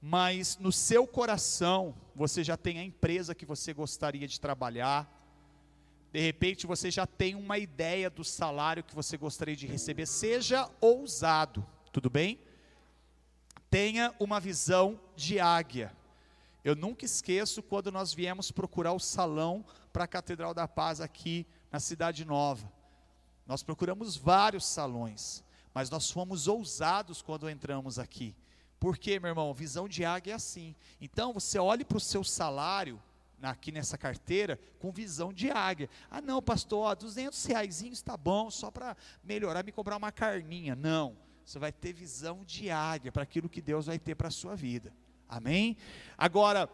mas 0.00 0.56
no 0.58 0.70
seu 0.70 1.04
coração 1.04 1.94
você 2.14 2.44
já 2.44 2.56
tem 2.56 2.78
a 2.78 2.84
empresa 2.84 3.34
que 3.34 3.44
você 3.44 3.74
gostaria 3.74 4.28
de 4.28 4.40
trabalhar, 4.40 5.10
de 6.12 6.20
repente 6.20 6.64
você 6.64 6.92
já 6.92 7.08
tem 7.08 7.34
uma 7.34 7.58
ideia 7.58 8.08
do 8.08 8.22
salário 8.22 8.84
que 8.84 8.94
você 8.94 9.16
gostaria 9.16 9.56
de 9.56 9.66
receber, 9.66 10.06
seja 10.06 10.70
ousado, 10.80 11.66
tudo 11.92 12.08
bem? 12.08 12.38
Tenha 13.68 14.14
uma 14.20 14.38
visão 14.38 14.98
de 15.16 15.40
águia. 15.40 15.92
Eu 16.64 16.76
nunca 16.76 17.04
esqueço 17.04 17.62
quando 17.62 17.90
nós 17.90 18.12
viemos 18.12 18.50
procurar 18.50 18.92
o 18.92 18.98
salão 18.98 19.64
para 19.92 20.04
a 20.04 20.08
Catedral 20.08 20.52
da 20.52 20.68
Paz 20.68 21.00
aqui 21.00 21.46
na 21.70 21.80
Cidade 21.80 22.24
Nova. 22.24 22.70
Nós 23.46 23.62
procuramos 23.62 24.16
vários 24.16 24.66
salões, 24.66 25.42
mas 25.72 25.88
nós 25.88 26.10
fomos 26.10 26.46
ousados 26.46 27.22
quando 27.22 27.48
entramos 27.48 27.98
aqui. 27.98 28.36
Por 28.78 28.96
quê, 28.96 29.18
meu 29.18 29.30
irmão? 29.30 29.52
Visão 29.52 29.88
de 29.88 30.04
águia 30.04 30.32
é 30.32 30.36
assim. 30.36 30.74
Então 31.00 31.32
você 31.32 31.58
olhe 31.58 31.84
para 31.84 31.98
o 31.98 32.00
seu 32.00 32.22
salário 32.22 33.00
aqui 33.42 33.72
nessa 33.72 33.96
carteira 33.96 34.58
com 34.78 34.92
visão 34.92 35.32
de 35.32 35.50
águia. 35.50 35.88
Ah, 36.10 36.20
não, 36.20 36.42
pastor, 36.42 36.86
ó, 36.86 36.94
200 36.94 37.42
reais 37.46 37.82
está 37.82 38.16
bom, 38.16 38.50
só 38.50 38.70
para 38.70 38.96
melhorar, 39.24 39.64
me 39.64 39.72
cobrar 39.72 39.96
uma 39.96 40.12
carninha. 40.12 40.76
Não, 40.76 41.16
você 41.44 41.58
vai 41.58 41.72
ter 41.72 41.92
visão 41.92 42.44
de 42.44 42.70
águia 42.70 43.10
para 43.10 43.22
aquilo 43.22 43.48
que 43.48 43.62
Deus 43.62 43.86
vai 43.86 43.98
ter 43.98 44.14
para 44.14 44.28
a 44.28 44.30
sua 44.30 44.54
vida. 44.54 44.92
Amém? 45.30 45.76
Agora, 46.18 46.68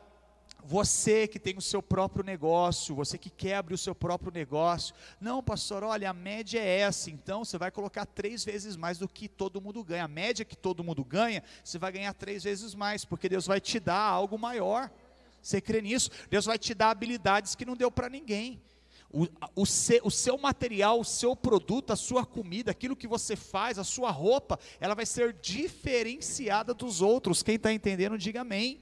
você 0.64 1.28
que 1.28 1.38
tem 1.38 1.58
o 1.58 1.60
seu 1.60 1.82
próprio 1.82 2.24
negócio, 2.24 2.94
você 2.94 3.18
que 3.18 3.28
quer 3.28 3.56
abrir 3.56 3.74
o 3.74 3.78
seu 3.78 3.94
próprio 3.94 4.32
negócio, 4.32 4.94
não, 5.20 5.42
pastor, 5.42 5.84
olha, 5.84 6.08
a 6.08 6.14
média 6.14 6.58
é 6.58 6.80
essa, 6.80 7.10
então 7.10 7.44
você 7.44 7.58
vai 7.58 7.70
colocar 7.70 8.06
três 8.06 8.44
vezes 8.44 8.74
mais 8.74 8.98
do 8.98 9.06
que 9.06 9.28
todo 9.28 9.60
mundo 9.60 9.84
ganha. 9.84 10.04
A 10.04 10.08
média 10.08 10.44
que 10.44 10.56
todo 10.56 10.82
mundo 10.82 11.04
ganha, 11.04 11.44
você 11.62 11.78
vai 11.78 11.92
ganhar 11.92 12.14
três 12.14 12.44
vezes 12.44 12.74
mais, 12.74 13.04
porque 13.04 13.28
Deus 13.28 13.46
vai 13.46 13.60
te 13.60 13.78
dar 13.78 14.00
algo 14.00 14.38
maior. 14.38 14.90
Você 15.42 15.60
crê 15.60 15.82
nisso? 15.82 16.10
Deus 16.30 16.46
vai 16.46 16.58
te 16.58 16.74
dar 16.74 16.90
habilidades 16.90 17.54
que 17.54 17.66
não 17.66 17.76
deu 17.76 17.90
para 17.90 18.08
ninguém. 18.08 18.60
O, 19.12 19.26
o, 19.54 19.64
seu, 19.64 20.00
o 20.04 20.10
seu 20.10 20.36
material, 20.36 21.00
o 21.00 21.04
seu 21.04 21.34
produto, 21.34 21.92
a 21.92 21.96
sua 21.96 22.26
comida, 22.26 22.70
aquilo 22.70 22.96
que 22.96 23.06
você 23.06 23.36
faz, 23.36 23.78
a 23.78 23.84
sua 23.84 24.10
roupa, 24.10 24.58
ela 24.80 24.94
vai 24.94 25.06
ser 25.06 25.32
diferenciada 25.40 26.74
dos 26.74 27.00
outros. 27.00 27.42
Quem 27.42 27.54
está 27.54 27.72
entendendo, 27.72 28.18
diga 28.18 28.40
amém. 28.40 28.80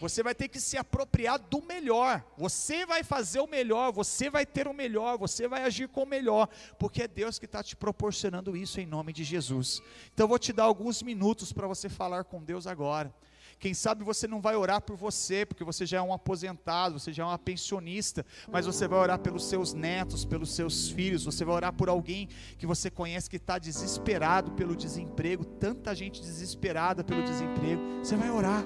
Você 0.00 0.22
vai 0.22 0.34
ter 0.34 0.48
que 0.48 0.58
se 0.58 0.78
apropriar 0.78 1.38
do 1.38 1.60
melhor. 1.60 2.24
Você 2.38 2.86
vai 2.86 3.04
fazer 3.04 3.40
o 3.40 3.46
melhor, 3.46 3.92
você 3.92 4.30
vai 4.30 4.46
ter 4.46 4.66
o 4.66 4.72
melhor, 4.72 5.18
você 5.18 5.46
vai 5.46 5.62
agir 5.62 5.88
com 5.88 6.04
o 6.04 6.06
melhor, 6.06 6.48
porque 6.78 7.02
é 7.02 7.08
Deus 7.08 7.38
que 7.38 7.44
está 7.44 7.62
te 7.62 7.76
proporcionando 7.76 8.56
isso 8.56 8.80
em 8.80 8.86
nome 8.86 9.12
de 9.12 9.22
Jesus. 9.22 9.82
Então 10.14 10.24
eu 10.24 10.28
vou 10.28 10.38
te 10.38 10.54
dar 10.54 10.64
alguns 10.64 11.02
minutos 11.02 11.52
para 11.52 11.66
você 11.66 11.90
falar 11.90 12.24
com 12.24 12.42
Deus 12.42 12.66
agora. 12.66 13.14
Quem 13.60 13.74
sabe 13.74 14.02
você 14.02 14.26
não 14.26 14.40
vai 14.40 14.56
orar 14.56 14.80
por 14.80 14.96
você, 14.96 15.44
porque 15.44 15.62
você 15.62 15.84
já 15.84 15.98
é 15.98 16.02
um 16.02 16.14
aposentado, 16.14 16.98
você 16.98 17.12
já 17.12 17.24
é 17.24 17.26
uma 17.26 17.38
pensionista, 17.38 18.24
mas 18.50 18.64
você 18.64 18.88
vai 18.88 18.98
orar 18.98 19.18
pelos 19.18 19.44
seus 19.44 19.74
netos, 19.74 20.24
pelos 20.24 20.54
seus 20.54 20.88
filhos, 20.88 21.26
você 21.26 21.44
vai 21.44 21.56
orar 21.56 21.72
por 21.74 21.90
alguém 21.90 22.26
que 22.56 22.66
você 22.66 22.90
conhece 22.90 23.28
que 23.28 23.36
está 23.36 23.58
desesperado 23.58 24.52
pelo 24.52 24.74
desemprego, 24.74 25.44
tanta 25.44 25.94
gente 25.94 26.22
desesperada 26.22 27.04
pelo 27.04 27.22
desemprego. 27.22 27.82
Você 28.02 28.16
vai 28.16 28.30
orar. 28.30 28.64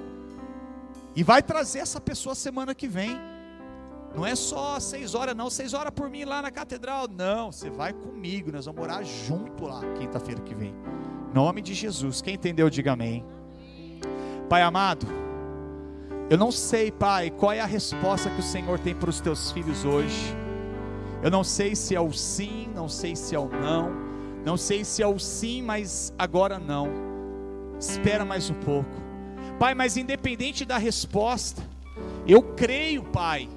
E 1.16 1.24
vai 1.24 1.42
trazer 1.42 1.80
essa 1.80 2.00
pessoa 2.00 2.36
semana 2.36 2.72
que 2.72 2.86
vem. 2.86 3.18
Não 4.14 4.24
é 4.24 4.36
só 4.36 4.78
seis 4.78 5.12
horas, 5.16 5.34
não, 5.34 5.50
seis 5.50 5.74
horas 5.74 5.92
por 5.92 6.08
mim 6.08 6.24
lá 6.24 6.40
na 6.40 6.52
catedral. 6.52 7.08
Não, 7.08 7.50
você 7.50 7.68
vai 7.68 7.92
comigo, 7.92 8.52
nós 8.52 8.66
vamos 8.66 8.80
orar 8.80 9.04
junto 9.04 9.64
lá, 9.64 9.80
quinta-feira 9.98 10.40
que 10.40 10.54
vem. 10.54 10.72
Em 11.30 11.34
nome 11.34 11.60
de 11.60 11.74
Jesus. 11.74 12.22
Quem 12.22 12.34
entendeu, 12.34 12.70
diga 12.70 12.92
amém. 12.92 13.24
Pai 14.48 14.62
amado, 14.62 15.06
eu 16.30 16.38
não 16.38 16.50
sei, 16.50 16.90
Pai, 16.90 17.30
qual 17.30 17.52
é 17.52 17.60
a 17.60 17.66
resposta 17.66 18.30
que 18.30 18.40
o 18.40 18.42
Senhor 18.42 18.78
tem 18.78 18.94
para 18.94 19.10
os 19.10 19.20
teus 19.20 19.52
filhos 19.52 19.84
hoje. 19.84 20.34
Eu 21.22 21.30
não 21.30 21.44
sei 21.44 21.74
se 21.74 21.94
é 21.94 22.00
o 22.00 22.12
sim, 22.12 22.68
não 22.74 22.88
sei 22.88 23.14
se 23.14 23.34
é 23.34 23.38
o 23.38 23.48
não, 23.48 23.90
não 24.44 24.56
sei 24.56 24.84
se 24.84 25.02
é 25.02 25.06
o 25.06 25.18
sim, 25.18 25.62
mas 25.62 26.12
agora 26.18 26.58
não. 26.58 26.88
Espera 27.78 28.24
mais 28.24 28.50
um 28.50 28.54
pouco. 28.54 28.90
Pai, 29.58 29.74
mas 29.74 29.96
independente 29.96 30.64
da 30.64 30.78
resposta, 30.78 31.62
eu 32.26 32.42
creio, 32.42 33.04
Pai, 33.04 33.48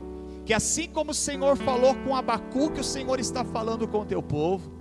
que 0.46 0.54
assim 0.54 0.88
como 0.88 1.12
o 1.12 1.16
Senhor 1.16 1.58
falou 1.58 1.96
com 1.96 2.16
Abacu, 2.16 2.72
que 2.72 2.82
o 2.82 2.84
Senhor 2.84 3.20
está 3.20 3.44
falando 3.44 3.88
com 3.88 4.02
o 4.02 4.06
teu 4.06 4.22
povo. 4.22 4.72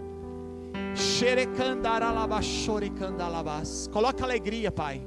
Coloca 3.93 4.25
alegria, 4.25 4.71
Pai. 4.71 5.03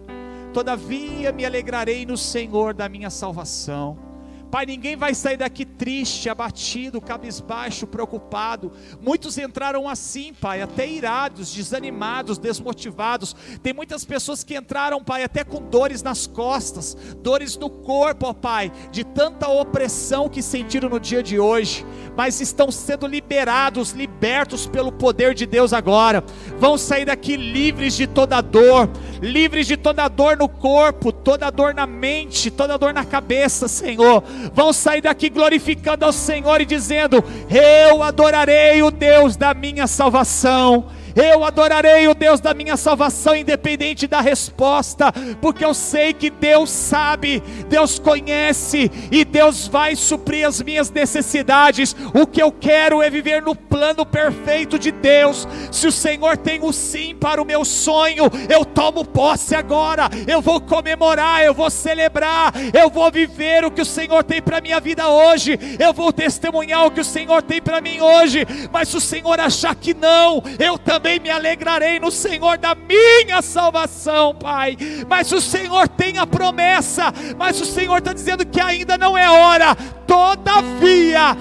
Todavia 0.53 1.31
me 1.31 1.45
alegrarei 1.45 2.05
no 2.05 2.17
Senhor 2.17 2.73
da 2.73 2.89
minha 2.89 3.09
salvação. 3.09 4.09
Pai, 4.49 4.65
ninguém 4.65 4.95
vai 4.95 5.13
sair 5.13 5.37
daqui 5.37 5.63
triste, 5.63 6.27
abatido, 6.27 6.99
cabisbaixo, 6.99 7.85
preocupado. 7.85 8.71
Muitos 8.99 9.37
entraram 9.37 9.87
assim, 9.87 10.33
Pai, 10.33 10.59
até 10.59 10.87
irados, 10.87 11.53
desanimados, 11.53 12.39
desmotivados. 12.39 13.35
Tem 13.61 13.73
muitas 13.73 14.03
pessoas 14.03 14.43
que 14.43 14.57
entraram, 14.57 15.03
Pai, 15.03 15.23
até 15.23 15.43
com 15.43 15.61
dores 15.61 16.01
nas 16.01 16.25
costas, 16.25 16.97
dores 17.21 17.57
no 17.57 17.69
corpo, 17.69 18.25
ó 18.25 18.33
Pai, 18.33 18.71
de 18.91 19.03
tanta 19.03 19.47
opressão 19.47 20.27
que 20.27 20.41
sentiram 20.41 20.89
no 20.89 20.99
dia 20.99 21.21
de 21.21 21.39
hoje, 21.39 21.85
mas 22.17 22.41
estão 22.41 22.71
sendo 22.71 23.05
liberados, 23.05 23.91
libertos 23.91 24.65
pelo 24.65 24.91
poder 24.91 25.35
de 25.35 25.45
Deus 25.45 25.73
agora. 25.73 26.23
Vão 26.57 26.75
sair 26.75 27.05
daqui 27.05 27.37
livres 27.37 27.95
de 27.95 28.07
toda 28.07 28.41
dor, 28.41 28.89
livres 29.21 29.67
de 29.67 29.77
toda 29.77 30.07
dor 30.07 30.37
no 30.37 30.47
corpo, 30.47 31.11
toda 31.11 31.49
dor 31.49 31.73
na 31.73 31.85
mente, 31.85 32.49
toda 32.49 32.77
dor 32.77 32.93
na 32.93 33.05
cabeça, 33.05 33.67
Senhor 33.67 34.23
vão 34.53 34.73
sair 34.73 35.01
daqui 35.01 35.29
glorificando 35.29 36.05
ao 36.05 36.13
Senhor 36.13 36.61
e 36.61 36.65
dizendo: 36.65 37.23
Eu 37.49 38.03
adorarei 38.03 38.81
o 38.81 38.91
Deus 38.91 39.35
da 39.35 39.53
minha 39.53 39.87
salvação. 39.87 40.87
Eu 41.19 41.43
adorarei 41.43 42.07
o 42.07 42.13
Deus 42.13 42.39
da 42.39 42.53
minha 42.53 42.77
salvação, 42.77 43.35
independente 43.35 44.07
da 44.07 44.21
resposta, 44.21 45.11
porque 45.41 45.65
eu 45.65 45.73
sei 45.73 46.13
que 46.13 46.29
Deus 46.29 46.69
sabe, 46.69 47.43
Deus 47.67 47.99
conhece 47.99 48.89
e 49.11 49.25
Deus 49.25 49.67
vai 49.67 49.97
suprir 49.97 50.47
as 50.47 50.61
minhas 50.61 50.89
necessidades. 50.89 51.93
O 52.13 52.25
que 52.25 52.41
eu 52.41 52.53
quero 52.53 53.01
é 53.01 53.09
viver 53.09 53.41
no 53.41 53.53
plano 53.53 54.05
perfeito 54.05 54.79
de 54.79 54.91
Deus. 54.91 55.45
Se 55.71 55.87
o 55.87 55.91
Senhor 55.91 56.37
tem 56.37 56.63
o 56.63 56.71
sim 56.71 57.13
para 57.13 57.41
o 57.41 57.45
meu 57.45 57.65
sonho, 57.65 58.23
eu 58.47 58.63
tomo 58.63 59.03
posse 59.03 59.53
agora. 59.53 60.09
Eu 60.25 60.41
vou 60.41 60.61
comemorar, 60.61 61.43
eu 61.43 61.53
vou 61.53 61.69
celebrar, 61.69 62.53
eu 62.73 62.89
vou 62.89 63.11
viver 63.11 63.65
o 63.65 63.71
que 63.71 63.81
o 63.81 63.85
Senhor 63.85 64.23
tem 64.23 64.41
para 64.41 64.61
minha 64.61 64.79
vida 64.79 65.09
hoje. 65.09 65.59
Eu 65.77 65.91
vou 65.91 66.13
testemunhar 66.13 66.85
o 66.85 66.91
que 66.91 67.01
o 67.01 67.05
Senhor 67.05 67.41
tem 67.41 67.61
para 67.61 67.81
mim 67.81 67.99
hoje. 67.99 68.45
Mas 68.71 68.87
se 68.87 68.95
o 68.95 69.01
Senhor 69.01 69.37
achar 69.37 69.75
que 69.75 69.93
não, 69.93 70.41
eu 70.57 70.77
também 70.77 71.08
também 71.09 71.19
me 71.19 71.29
alegrarei 71.31 71.99
no 71.99 72.11
Senhor 72.11 72.59
da 72.59 72.75
minha 72.75 73.41
salvação, 73.41 74.35
Pai. 74.35 74.77
Mas 75.07 75.31
o 75.31 75.41
Senhor 75.41 75.87
tem 75.87 76.19
a 76.19 76.27
promessa, 76.27 77.11
mas 77.35 77.59
o 77.59 77.65
Senhor 77.65 77.97
está 77.97 78.13
dizendo 78.13 78.45
que 78.45 78.61
ainda 78.61 78.95
não 78.95 79.17
é 79.17 79.29
hora. 79.29 79.75
Todavia, 80.05 81.37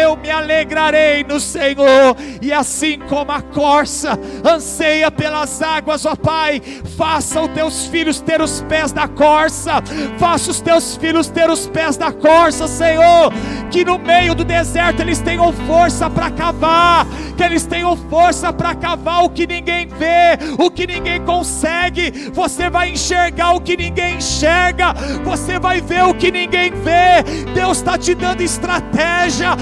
eu 0.00 0.16
me 0.16 0.30
alegrarei 0.30 1.24
no 1.24 1.40
Senhor, 1.40 2.16
e 2.40 2.52
assim 2.52 3.00
como 3.08 3.32
a 3.32 3.42
corça 3.42 4.16
anseia 4.44 5.10
pelas 5.10 5.60
águas, 5.60 6.06
ó 6.06 6.14
Pai, 6.14 6.62
faça 6.96 7.40
os 7.40 7.50
teus 7.50 7.86
filhos 7.86 8.20
ter 8.20 8.40
os 8.40 8.62
pés 8.68 8.92
da 8.92 9.08
corça, 9.08 9.82
faça 10.18 10.52
os 10.52 10.60
teus 10.60 10.96
filhos 10.96 11.26
ter 11.26 11.50
os 11.50 11.66
pés 11.66 11.96
da 11.96 12.12
corça, 12.12 12.68
Senhor, 12.68 13.32
que 13.72 13.84
no 13.84 13.98
meio 13.98 14.36
do 14.36 14.44
deserto 14.44 15.00
eles 15.00 15.18
tenham 15.18 15.52
força 15.52 16.08
para 16.08 16.30
cavar, 16.30 17.04
que 17.36 17.42
eles 17.42 17.66
tenham 17.66 17.96
força 18.08 18.52
para 18.52 18.72
cavar 18.76 19.01
o 19.10 19.30
que 19.30 19.46
ninguém 19.46 19.86
vê, 19.86 20.38
o 20.58 20.70
que 20.70 20.86
ninguém 20.86 21.20
consegue, 21.24 22.30
você 22.32 22.70
vai 22.70 22.90
enxergar 22.90 23.52
o 23.52 23.60
que 23.60 23.76
ninguém 23.76 24.16
enxerga, 24.16 24.92
você 25.24 25.58
vai 25.58 25.80
ver 25.80 26.04
o 26.04 26.14
que 26.14 26.30
ninguém 26.30 26.70
vê, 26.70 27.22
Deus 27.54 27.78
está 27.78 27.98
te 27.98 28.14
dando 28.14 28.42
estratégia. 28.42 29.56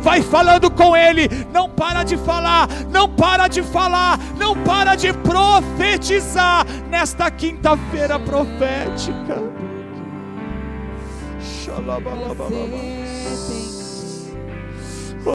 Vai 0.00 0.22
falando 0.22 0.70
com 0.70 0.96
Ele. 0.96 1.28
Não 1.52 1.68
para 1.68 2.02
de 2.02 2.16
falar, 2.16 2.68
não 2.90 3.08
para 3.08 3.48
de 3.48 3.62
falar, 3.62 4.18
não 4.38 4.56
para 4.56 4.94
de 4.94 5.12
profetizar 5.12 6.66
nesta 6.88 7.30
quinta-feira 7.30 8.18
profética. 8.18 9.42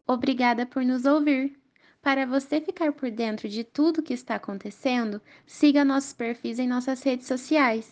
Obrigada 0.08 0.66
por 0.66 0.84
nos 0.84 1.06
ouvir. 1.06 1.58
Para 2.02 2.26
você 2.26 2.62
ficar 2.62 2.94
por 2.94 3.12
dentro 3.12 3.50
de 3.50 3.64
tudo 3.64 4.02
que 4.02 4.14
está 4.14 4.36
acontecendo, 4.36 5.22
siga 5.46 5.84
nossos 5.84 6.14
perfis 6.14 6.58
em 6.58 6.68
nossas 6.68 7.04
redes 7.04 7.28
sociais. 7.28 7.90